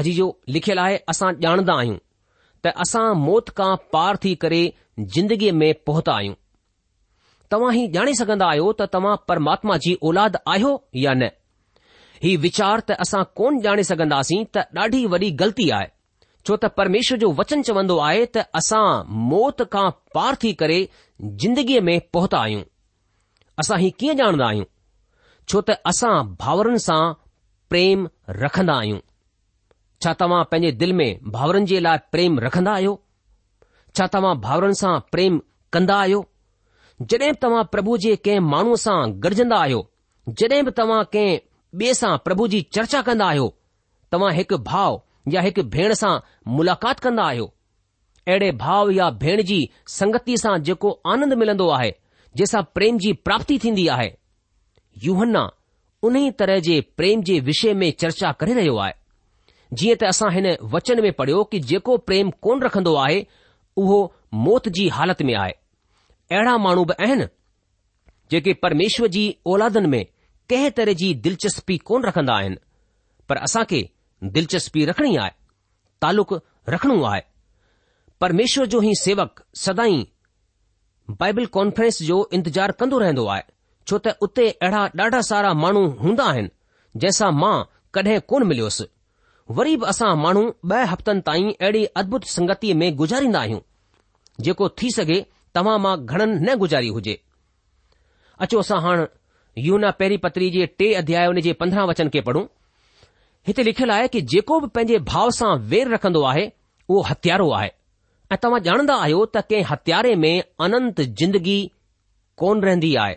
अजी 0.00 0.12
जो 0.20 0.26
लिखियलु 0.56 0.80
आहे 0.80 1.00
असां 1.14 1.32
ॼाणंदा 1.46 1.74
आहियूं 1.80 1.98
त 2.64 2.74
असां 2.86 3.06
मौत 3.26 3.50
खां 3.60 3.72
पार 3.92 4.16
थी 4.24 4.34
करे 4.44 4.62
जिंदगीअ 5.16 5.52
में 5.62 5.72
पहुता 5.86 6.12
आहियूं 6.16 6.34
तव्हां 7.52 7.70
ई 7.76 7.86
ॼाणे 7.94 8.12
सघंदा 8.18 8.48
आहियो 8.48 8.66
त 8.80 8.82
तव्हां 8.94 9.14
परमात्मा 9.28 9.76
जी 9.84 9.94
औलाद 10.08 10.36
आहियो 10.50 10.68
या 11.04 11.14
न 11.20 11.28
ही 12.24 12.34
वीचार 12.42 12.80
त 12.88 12.92
असां 13.04 13.22
कोन 13.38 13.56
ॼाणे 13.64 13.82
सघंदासीं 13.88 14.42
त 14.56 14.64
ॾाढी 14.78 15.00
वॾी 15.14 15.30
ग़लती 15.40 15.68
आहे 15.78 15.86
छो 16.48 16.56
त 16.62 16.66
परमेश्वर 16.76 17.18
जो 17.22 17.30
वचन 17.38 17.62
चवंदो 17.68 17.96
आहे 18.08 18.24
त 18.34 18.42
असां 18.60 18.84
मौत 19.30 19.62
खां 19.72 19.88
पार 20.14 20.34
थी 20.42 20.52
करे 20.60 20.78
जिंदगीअ 21.44 21.80
में 21.88 21.98
पहुता 22.16 22.38
आहियूं 22.44 22.62
असां 23.62 23.78
ही 23.84 23.90
कीअं 24.02 24.16
ॼाणंदा 24.20 24.46
आहियूं 24.46 24.64
छो 25.52 25.60
त 25.70 25.76
असां 25.92 26.14
भाउरनि 26.44 26.78
सां 26.86 27.02
प्रेम 27.72 28.06
रखंदा 28.42 28.76
आहियूं 28.84 28.98
छा 30.04 30.12
तव्हां 30.20 30.42
पंहिंजे 30.52 30.70
दिल 30.84 30.92
में 31.00 31.18
भाउरनि 31.36 31.66
जे 31.72 31.82
लाइ 31.88 31.98
प्रेम 32.14 32.38
रखंदा 32.46 32.72
आहियो 32.80 32.94
छा 33.98 34.06
तव्हां 34.14 34.34
भाउरनि 34.46 34.80
सां 34.84 34.94
प्रेम 35.14 35.38
कंदा 35.74 35.96
आहियो 36.04 36.22
जॾहिं 37.02 37.28
बि 37.32 37.36
तव्हां 37.42 37.62
प्रभु 37.72 37.96
जे 38.04 38.14
कंहिं 38.24 38.40
माण्हूअ 38.54 38.76
सां 38.80 38.96
गॾिजंदा 39.24 39.56
आहियो 39.64 39.78
जॾहिं 40.40 40.64
बि 40.64 40.70
तव्हां 40.78 41.02
कंहिं 41.14 41.38
ॿिए 41.80 41.92
सां 42.00 42.10
प्रभु 42.24 42.46
जी 42.52 42.60
चर्चा 42.76 43.00
कंदा 43.06 43.26
आहियो 43.32 43.46
तव्हां 44.12 44.32
हिकु 44.38 44.56
भाउ 44.70 44.98
या 45.34 45.40
हिकु 45.46 45.62
भेण 45.74 45.92
सां 46.00 46.12
मुलाक़ात 46.56 47.00
कंदा 47.06 47.24
आहियो 47.30 47.46
अहिड़े 48.28 48.50
भाउ 48.64 48.90
या 48.98 49.08
भेण 49.22 49.42
जी 49.52 49.58
संगति 49.94 50.36
सां 50.42 50.52
जेको 50.68 50.90
आनंद 51.12 51.34
मिलंदो 51.42 51.68
आहे 51.78 51.90
जंहिंसां 52.36 52.62
प्रेम 52.78 52.98
जी 53.04 53.12
प्राप्ति 53.28 53.58
थींदी 53.64 53.86
आहे 53.96 54.10
युवना 55.04 55.44
उन 56.08 56.16
ई 56.16 56.30
तरह 56.42 56.58
जे 56.68 56.80
प्रेम 56.96 57.22
जे 57.30 57.38
विषय 57.48 57.74
में 57.84 57.90
चर्चा 58.04 58.32
करे 58.42 58.54
रहियो 58.60 58.76
आहे 58.88 59.78
जीअं 59.80 59.96
त 60.02 60.12
असां 60.12 60.30
हिन 60.36 60.50
वचन 60.76 61.02
में 61.06 61.12
पढ़ियो 61.22 61.42
कि 61.54 61.60
जेको 61.72 61.96
प्रेम 62.10 62.30
कोन 62.46 62.62
रखंदो 62.68 62.94
आहे 63.06 63.24
उहो 63.84 64.00
मौत 64.48 64.68
जी 64.78 64.88
हालति 64.98 65.24
में 65.30 65.34
आहे 65.44 65.54
अहिड़ा 66.32 66.56
माण्हू 66.64 66.84
बि 66.88 66.94
आहिनि 67.04 67.24
जेके 68.30 68.52
परमेश्वर 68.64 69.08
जी 69.14 69.22
औलादनि 69.52 69.88
में 69.94 70.04
कंहिं 70.50 70.70
तरह 70.76 70.92
जी 71.00 71.12
दिलचस्पी 71.24 71.76
कोन 71.90 72.04
रखंदा 72.04 72.34
आहिनि 72.34 72.56
पर 73.28 73.36
असां 73.46 73.64
खे 73.70 73.80
दिलचस्पी 74.36 74.84
रखणी 74.90 75.16
आहे 75.22 75.30
तालुक़ 76.02 76.34
रखणो 76.74 77.02
आहे 77.10 77.20
परमेश्वर 78.20 78.66
जो 78.74 78.82
ई 78.82 78.92
सेवक 79.00 79.42
सदाई 79.64 79.98
बाइबल 81.20 81.44
कॉन्फ्रेंस 81.58 82.02
जो 82.10 82.18
इंतजार 82.38 82.72
कंदो 82.80 82.98
रहंदो 83.02 83.26
आहे 83.34 83.42
छो 83.88 83.98
त 84.06 84.14
उते 84.26 84.48
अहिड़ा 84.50 84.82
ॾाढा 85.04 85.20
सारा 85.30 85.52
माण्हू 85.62 85.84
हूंदा 86.02 86.24
आहिनि 86.32 86.48
जंहिंसां 87.00 87.32
मां 87.42 87.54
कॾहिं 87.96 88.18
कोन 88.32 88.46
मिलियोसि 88.50 88.84
वरी 89.58 89.76
बि 89.82 89.86
असां 89.94 90.12
माण्हू 90.24 90.44
ॿ 90.46 90.86
हफ़्तनि 90.92 91.20
ताईं 91.30 91.50
अहिड़ी 91.60 91.84
अदभुत 92.02 92.24
संगतीअ 92.36 92.74
में 92.82 92.88
गुजारींदा 93.02 93.40
आहियूं 93.44 93.60
जेको 94.48 94.68
थी 94.80 94.90
सघे 94.98 95.20
तव्हां 95.54 95.78
मां 95.84 95.94
घणनि 96.06 96.38
न 96.46 96.54
गुज़ारी 96.62 96.88
हुजे 96.96 97.14
अचो 98.44 98.60
असां 98.60 98.78
हाणे 98.84 99.04
यूना 99.66 99.90
पहिरीं 100.00 100.18
पत्री 100.24 100.50
जे 100.56 100.66
टे 100.80 100.92
अध्याय 101.00 101.26
हुन 101.26 101.40
जे 101.46 101.52
पंद्रहं 101.62 101.86
वचन 101.90 102.08
खे 102.14 102.20
पढ़ूं 102.28 102.44
हिते 103.46 103.62
लिखियलु 103.64 103.92
आहे 103.92 104.08
कि 104.14 104.20
जेको 104.32 104.58
बि 104.62 104.68
पंहिंजे 104.76 104.98
भाव 105.10 105.30
सां 105.38 105.50
वेर 105.72 105.88
रखंदो 105.94 106.22
आहे 106.32 106.44
उहो 106.88 107.00
हथियारो 107.10 107.48
आहे 107.58 107.70
ऐं 108.32 108.36
तव्हां 108.42 108.60
ॼाणंदा 108.68 108.94
आहियो 109.04 109.24
त 109.36 109.42
कंहिं 109.50 109.64
हथियारे 109.70 110.14
में 110.24 110.32
अनंत 110.66 111.00
जिंदगी 111.22 111.58
कोन 112.42 112.62
रहंदी 112.66 112.94
आहे 113.04 113.16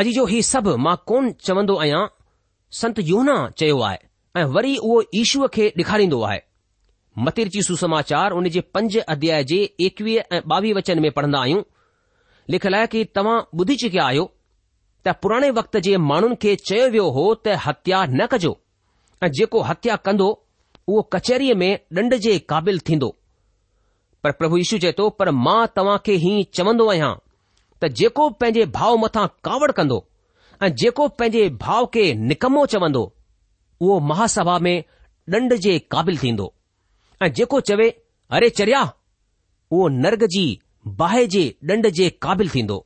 अॼु 0.00 0.12
जो 0.18 0.24
हीउ 0.32 0.46
सभु 0.52 0.76
मां 0.86 0.96
कोन 1.12 1.30
चवंदो 1.46 1.76
आहियां 1.84 2.02
संत 2.80 2.98
यूना 3.12 3.36
चयो 3.62 3.78
आहे 3.90 3.98
ऐं 4.40 4.44
वरी 4.58 4.76
उहो 4.88 5.00
ईशूअ 5.22 5.46
खे 5.58 5.68
ॾेखारींदो 5.80 6.20
आहे 6.30 6.40
मतिरची 7.18 7.62
सुसमाचार 7.62 8.32
उन 8.32 8.48
जे 8.54 8.60
पंज 8.74 8.96
अध्याय 9.08 9.44
जे 9.50 9.56
एकवीह 9.84 10.34
ऐं 10.36 10.40
ॿावीह 10.54 10.72
वचन 10.76 10.98
में 11.02 11.10
पढ़ंदा 11.16 11.38
आहियूं 11.40 11.60
लिखियलु 12.50 12.76
आहे 12.76 12.86
कि 12.92 13.04
तव्हां 13.16 13.36
ॿुधी 13.60 13.76
चुकिया 13.82 14.04
आहियो 14.06 14.24
त 15.06 15.14
पुराणे 15.22 15.50
वक़्त 15.58 15.76
जे 15.86 15.96
माण्हुनि 16.08 16.34
खे 16.42 16.54
चयो 16.68 16.88
वियो 16.92 17.08
हो 17.18 17.22
त 17.46 17.54
हत्या 17.66 18.04
न 18.18 18.26
कजो 18.32 18.50
ऐं 19.24 19.30
जेको 19.38 19.60
हत्या 19.68 19.96
कंदो 20.08 20.26
उहो 20.88 21.02
कचहरीअ 21.14 21.54
में 21.62 21.72
ॾंड 21.98 22.14
जे 22.26 22.38
क़ाबिल 22.52 22.78
थींदो 22.88 23.08
पर 24.24 24.30
प्रभु 24.40 24.56
यीशू 24.58 24.78
चए 24.84 24.92
थो 24.98 25.08
पर 25.20 25.30
मां 25.46 25.60
तव्हां 25.76 25.96
खे 26.08 26.14
ही 26.26 26.32
चवंदो 26.58 26.88
आहियां 26.96 27.12
त 27.82 27.90
जेको 28.02 28.28
पंहिंजे 28.42 28.64
भाउ 28.76 28.96
मथां 29.06 29.26
कावड़ 29.48 29.70
कंदो 29.80 29.98
ऐं 30.62 30.70
जेको 30.82 31.08
पंहिंजे 31.22 31.48
भाउ 31.64 31.86
खे 31.96 32.04
निकमो 32.34 32.66
चवंदो 32.76 33.04
उहो 33.86 33.98
महासभा 34.12 34.58
में 34.68 34.76
ॾंड 35.38 35.54
जे 35.66 35.78
क़ाबिल 35.94 36.18
थींदो 36.22 36.52
ऐं 37.22 37.32
जेको 37.32 37.60
चवे 37.68 37.88
अरे 38.38 38.48
चरिया 38.58 38.82
उहो 39.72 39.88
नर्ग 39.88 40.24
जी 40.36 40.44
बाहि 41.00 41.26
जे 41.34 41.44
ॾंड 41.70 41.86
जे 41.98 42.08
क़ाबिल 42.22 42.48
थींदो 42.54 42.84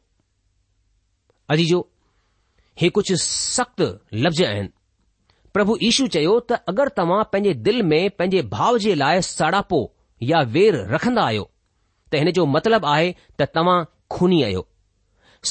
अजी 1.50 1.64
जो 1.66 1.80
हे 2.80 2.88
कुझु 2.98 3.16
सख़्तु 3.22 3.84
लफ़्ज़ 4.24 4.42
आहिनि 4.44 4.68
प्रभु 5.54 5.76
ईशू 5.88 6.06
चयो 6.16 6.38
त 6.50 6.58
अगरि 6.72 6.90
तव्हां 6.96 7.22
पंहिंजे 7.32 7.54
दिलि 7.68 7.82
में 7.92 8.10
पंहिंजे 8.18 8.42
भाउ 8.54 8.78
जे 8.84 8.94
लाइ 9.02 9.22
साड़ापो 9.30 9.80
या 10.30 10.40
वेर 10.56 10.76
रखंदा 10.94 11.22
आहियो 11.30 11.50
त 12.12 12.22
हिन 12.22 12.30
जो 12.38 12.46
मतिलबु 12.54 12.86
आहे 12.92 13.10
त 13.40 13.48
तव्हां 13.56 13.76
खूनी 14.16 14.42
आहियो 14.46 14.66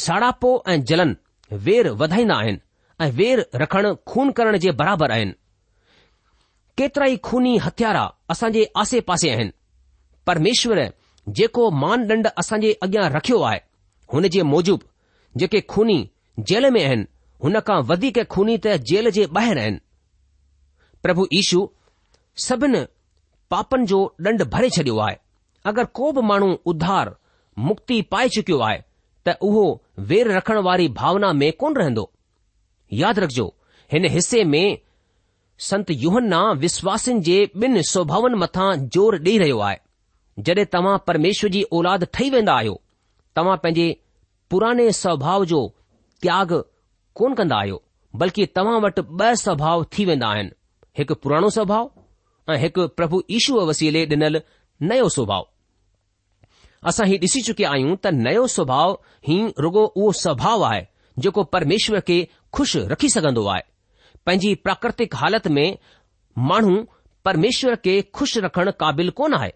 साड़ापो 0.06 0.52
ऐं 0.74 0.80
जलन 0.94 1.16
वेर 1.68 1.90
वधाईंदा 2.04 2.36
आहिनि 2.44 2.60
ऐं 3.06 3.12
वेर 3.20 3.46
रखणु 3.64 3.96
खून 4.14 4.32
करण 4.40 4.58
जे 4.68 4.72
बराबरि 4.84 5.14
आहिनि 5.14 5.34
केतिरा 6.80 7.06
ई 7.12 7.16
खूनी 7.28 7.54
हथियारा 7.66 8.04
असां 8.34 8.50
जे 8.56 8.62
आसे 8.82 9.00
पासे 9.10 9.30
आहिनि 9.30 9.52
परमेश्वर 10.30 10.80
जेको 11.40 11.64
मानदंड 11.82 12.28
असां 12.42 12.60
जे 12.66 12.70
अॻियां 12.86 13.08
रखियो 13.16 13.40
आहे 13.50 13.58
हुन 14.14 14.28
जे 14.36 14.42
मूजिब 14.54 14.80
जेके 15.42 15.62
खूनी 15.74 15.98
जेल 16.52 16.68
में 16.76 16.80
आहिनि 16.84 17.04
हुन 17.48 17.60
खां 17.70 17.80
वधीक 17.90 18.20
खूनी 18.36 18.56
त 18.68 18.78
जेल 18.92 19.10
जे 19.18 19.26
ॿाहिरि 19.40 19.60
आहिनि 19.66 19.80
प्रभु 21.08 21.26
ईशू 21.42 21.66
सभिनी 22.48 22.82
पापनि 23.56 23.86
जो 23.94 24.00
दंड 24.30 24.44
भरे 24.56 24.70
छडि॒यो 24.80 25.00
आहे 25.08 25.16
अगरि 25.72 25.92
को 26.00 26.12
बि 26.16 26.22
माण्हू 26.32 26.50
उधार 26.74 27.16
मुक्ति 27.72 28.02
पाए 28.16 28.28
चुकियो 28.38 28.60
आहे 28.70 28.80
त 29.28 29.36
उहो 29.50 29.66
वेर 30.14 30.32
रखण 30.38 30.58
वारी 30.70 30.88
भावना 31.02 31.32
में 31.42 31.50
कोन 31.66 31.76
रहंदो 31.82 32.12
यादि 33.04 33.22
रखजो 33.26 33.48
हिन 33.94 34.06
हिस्से 34.16 34.44
में 34.56 34.68
संत 35.68 35.90
युहन्ना 35.92 36.40
विश्वासिन 36.60 37.20
जे 37.22 37.38
ॿिनि 37.66 37.82
स्वभाउनि 37.88 38.36
मथां 38.44 38.68
ज़ोर 38.96 39.16
ॾेई 39.24 39.38
रहियो 39.40 39.58
आहे 39.70 39.78
जडे॒ 40.50 40.66
तव्हां 40.74 40.98
परमेश्वर 41.08 41.50
जी 41.56 41.64
औलाद 41.80 42.04
ठही 42.14 42.30
वेंदा 42.36 42.54
आहियो 42.60 42.76
तव्हां 43.36 43.56
पंहिंजे 43.64 43.88
पुराने 44.52 44.86
स्वभाव 45.02 45.46
जो 45.52 45.60
त्याग 46.22 46.54
कोन 47.22 47.34
कंदा 47.42 47.58
आहियो 47.64 47.82
बल्कि 48.24 48.46
तव्हां 48.60 48.80
वटि 48.86 49.02
ॿ 49.02 49.34
स्वभाव 49.42 49.84
थी 49.98 50.06
वेंदा 50.12 50.28
आहिनि 50.28 50.56
हिकु 51.02 51.16
पुराणो 51.26 51.50
स्वभाव 51.58 51.92
ऐं 52.50 52.58
हिकु 52.64 52.88
प्रभु 53.02 53.22
ईशूअ 53.40 53.64
वसीले 53.72 54.06
डि॒नल 54.14 54.42
नयो 54.94 55.10
स्वभाव 55.18 55.50
असां 56.92 57.08
हीउ 57.12 57.20
ॾिसी 57.26 57.42
चुकिया 57.52 57.72
आहियूं 57.76 57.96
त 58.08 58.16
नयो 58.26 58.48
स्वभाव 58.56 58.94
ही 59.32 59.38
रुगो 59.68 59.84
उहो 59.90 60.12
स्वभाव 60.24 60.64
आहे 60.72 60.84
जेको 61.28 61.44
परमेश्वर 61.58 62.00
खे 62.12 62.18
खु़शि 62.60 62.80
रखी 62.94 63.10
सघन्दो 63.18 63.46
आहे 63.56 63.68
पंहिंजी 64.30 64.54
प्राकृतिक 64.64 65.16
हालति 65.16 65.50
में 65.50 65.78
माण्हू 66.50 66.76
परमेश्वर 67.26 67.76
खे 67.86 67.94
खु़शि 68.16 68.40
रखण 68.46 68.70
क़ाबिल 68.82 69.10
कोन 69.20 69.34
आहे 69.34 69.52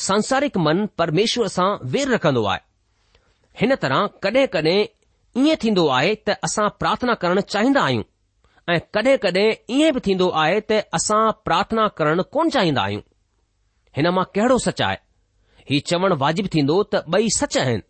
सांसारिक 0.00 0.56
मन 0.66 0.84
परमेश्वर 0.98 1.48
सां 1.54 1.66
वेर 1.94 2.08
रखंदो 2.14 2.44
आहे 2.52 2.60
हिन 3.60 3.74
तरह 3.84 4.06
कडहिं 4.22 4.46
कडहिं 4.52 5.42
ईअं 5.46 5.56
थींदो 5.64 5.86
आहे 5.96 6.14
त 6.28 6.36
असां 6.48 6.68
प्रार्थना 6.82 7.14
करणु 7.24 7.40
चाहींदा 7.54 7.82
आहियूं 7.86 8.04
ऐं 8.74 8.78
कडहिं 8.94 9.18
कॾहिं 9.24 9.46
ईअं 9.78 9.92
बि 9.94 10.00
थींदो 10.08 10.28
आहे 10.42 10.60
त 10.70 10.78
असां 11.00 11.20
प्रार्थना 11.48 11.86
करणु 12.00 12.22
कोन 12.36 12.50
चाहींदा 12.58 12.82
आहियूं 12.82 13.02
हिन 13.98 14.08
मां 14.20 14.24
कहिड़ो 14.38 14.58
सच 14.68 14.82
आहे 14.90 14.98
हीउ 15.72 15.86
चवण 15.92 16.14
वाजिबु 16.24 16.52
थींदो 16.56 16.78
त 16.94 17.02
ॿई 17.20 17.28
सच 17.40 17.58
आहिनि 17.64 17.84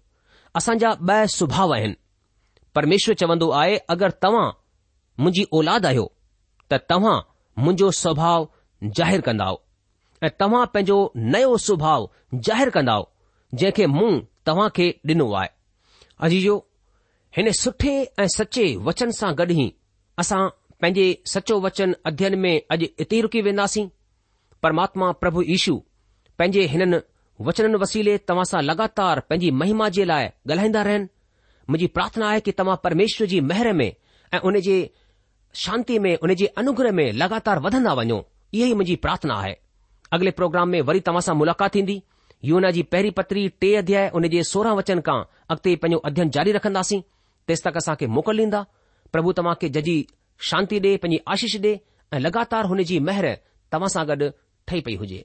असांजा 0.63 0.95
ॿ 1.13 1.35
सुभाउ 1.37 1.77
आहिनि 1.79 1.99
परमेश्वर 2.81 3.21
चवंदो 3.25 3.51
आहे 3.63 3.77
अगरि 3.97 4.19
तव्हां 4.27 4.47
मुंहिंजी 5.21 5.43
औलाद 5.59 5.87
आहियो 5.87 6.03
त 6.71 6.79
तव्हां 6.91 7.17
मुंहिंजो 7.65 7.91
स्वभाव 8.03 8.47
जाहिरु 8.99 9.23
कंदा 9.29 9.47
ऐं 10.27 10.31
तव्हां 10.43 10.67
पंहिंजो 10.75 10.99
नयो 11.35 11.57
सुभाउ 11.67 12.05
जाहिरु 12.49 12.71
कंदव 12.77 13.07
जंहिंखे 13.61 13.87
मूं 13.99 14.11
तव्हां 14.51 14.69
खे 14.77 14.87
ॾिनो 15.13 15.27
आहे 15.41 15.49
अजी 16.27 16.41
जो 16.45 16.55
हिन 17.37 17.51
सुठे 17.63 17.95
ऐं 18.23 18.29
सचे 18.37 18.67
वचन 18.89 19.11
सां 19.21 19.31
गॾु 19.41 19.47
ई 19.53 19.67
असां 20.23 20.41
पंहिंजे 20.81 21.07
सचो 21.33 21.55
वचन 21.67 21.91
अध्यन 22.11 22.35
में 22.45 22.55
अॼु 22.73 22.87
इते 23.03 23.15
ई 23.17 23.21
रुकी 23.27 23.41
वेंदासीं 23.49 23.87
परमात्मा 24.63 25.11
प्रभु 25.23 25.41
यीशु 25.53 25.75
पंहिंजे 26.39 26.63
हिननि 26.73 26.99
वचननि 27.49 27.79
वसीले 27.85 28.15
तव्हां 28.29 28.45
सां 28.53 28.63
लॻातार 28.69 29.21
पंहिंजी 29.29 29.51
महिमा 29.63 29.89
जे 29.99 30.05
लाइ 30.13 30.29
ॻाल्हाईंदा 30.53 30.83
रहनि 30.91 31.09
मुंहिंजी 31.71 31.87
प्रार्थना 31.99 32.29
आहे 32.33 32.41
कि 32.49 32.53
तव्हां 32.63 32.77
परमेश्वर 32.87 33.27
जी 33.35 33.41
महर 33.53 33.73
में 33.83 33.91
ऐं 34.35 34.41
उन 34.53 34.59
जे 34.69 34.79
शांति 35.59 35.99
में 35.99 36.15
उन 36.23 36.33
जे 36.41 36.47
अनुग्रह 36.63 36.93
में 36.97 37.11
लगातार 37.13 37.59
वधंदा 37.61 37.93
वञो 38.01 38.17
इहा 38.55 38.67
ई 38.67 38.73
मुंहिंजी 38.73 38.97
प्रार्थना 39.05 39.35
आहे 39.43 39.55
अगले 40.17 40.31
प्रोग्राम 40.41 40.69
में 40.75 40.81
वरी 40.91 41.01
तव्हां 41.09 41.21
सां 41.29 41.35
मुलाक़ात 41.37 41.75
थींदी 41.75 42.01
यूना 42.51 42.71
जी 42.77 42.83
पहिरीं 42.95 43.11
पतरी 43.21 43.49
टे 43.65 43.75
अध्याय 43.81 44.09
हुन 44.15 44.29
जे 44.35 44.43
सोरहं 44.53 44.77
वचन 44.81 45.01
खां 45.09 45.19
अॻिते 45.55 45.75
पंहिंजो 45.85 45.99
अध्ययन 46.11 46.31
जारी 46.37 46.53
रखंदासीं 46.59 47.01
तेसि 47.49 47.63
तक 47.69 47.77
असां 47.83 47.95
खे 48.03 48.07
मोकिल 48.19 48.41
ॾींदा 48.45 48.65
प्रभु 49.13 49.33
तव्हां 49.41 49.55
खे 49.63 49.69
जजी 49.79 49.97
शांती 50.51 50.81
डि॒ 50.87 50.97
पंहिंजी 51.03 51.23
आशीष 51.37 51.57
डिए 51.67 51.81
ऐं 52.15 52.21
लॻातार 52.29 52.71
जी 52.93 53.01
मेहर 53.11 53.33
तव्हां 53.73 53.89
सां 53.97 54.07
गॾु 54.13 54.31
ठही 54.69 54.81
पई 54.89 54.95
हुजे 55.05 55.25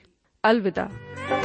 अलविदा 0.43 1.40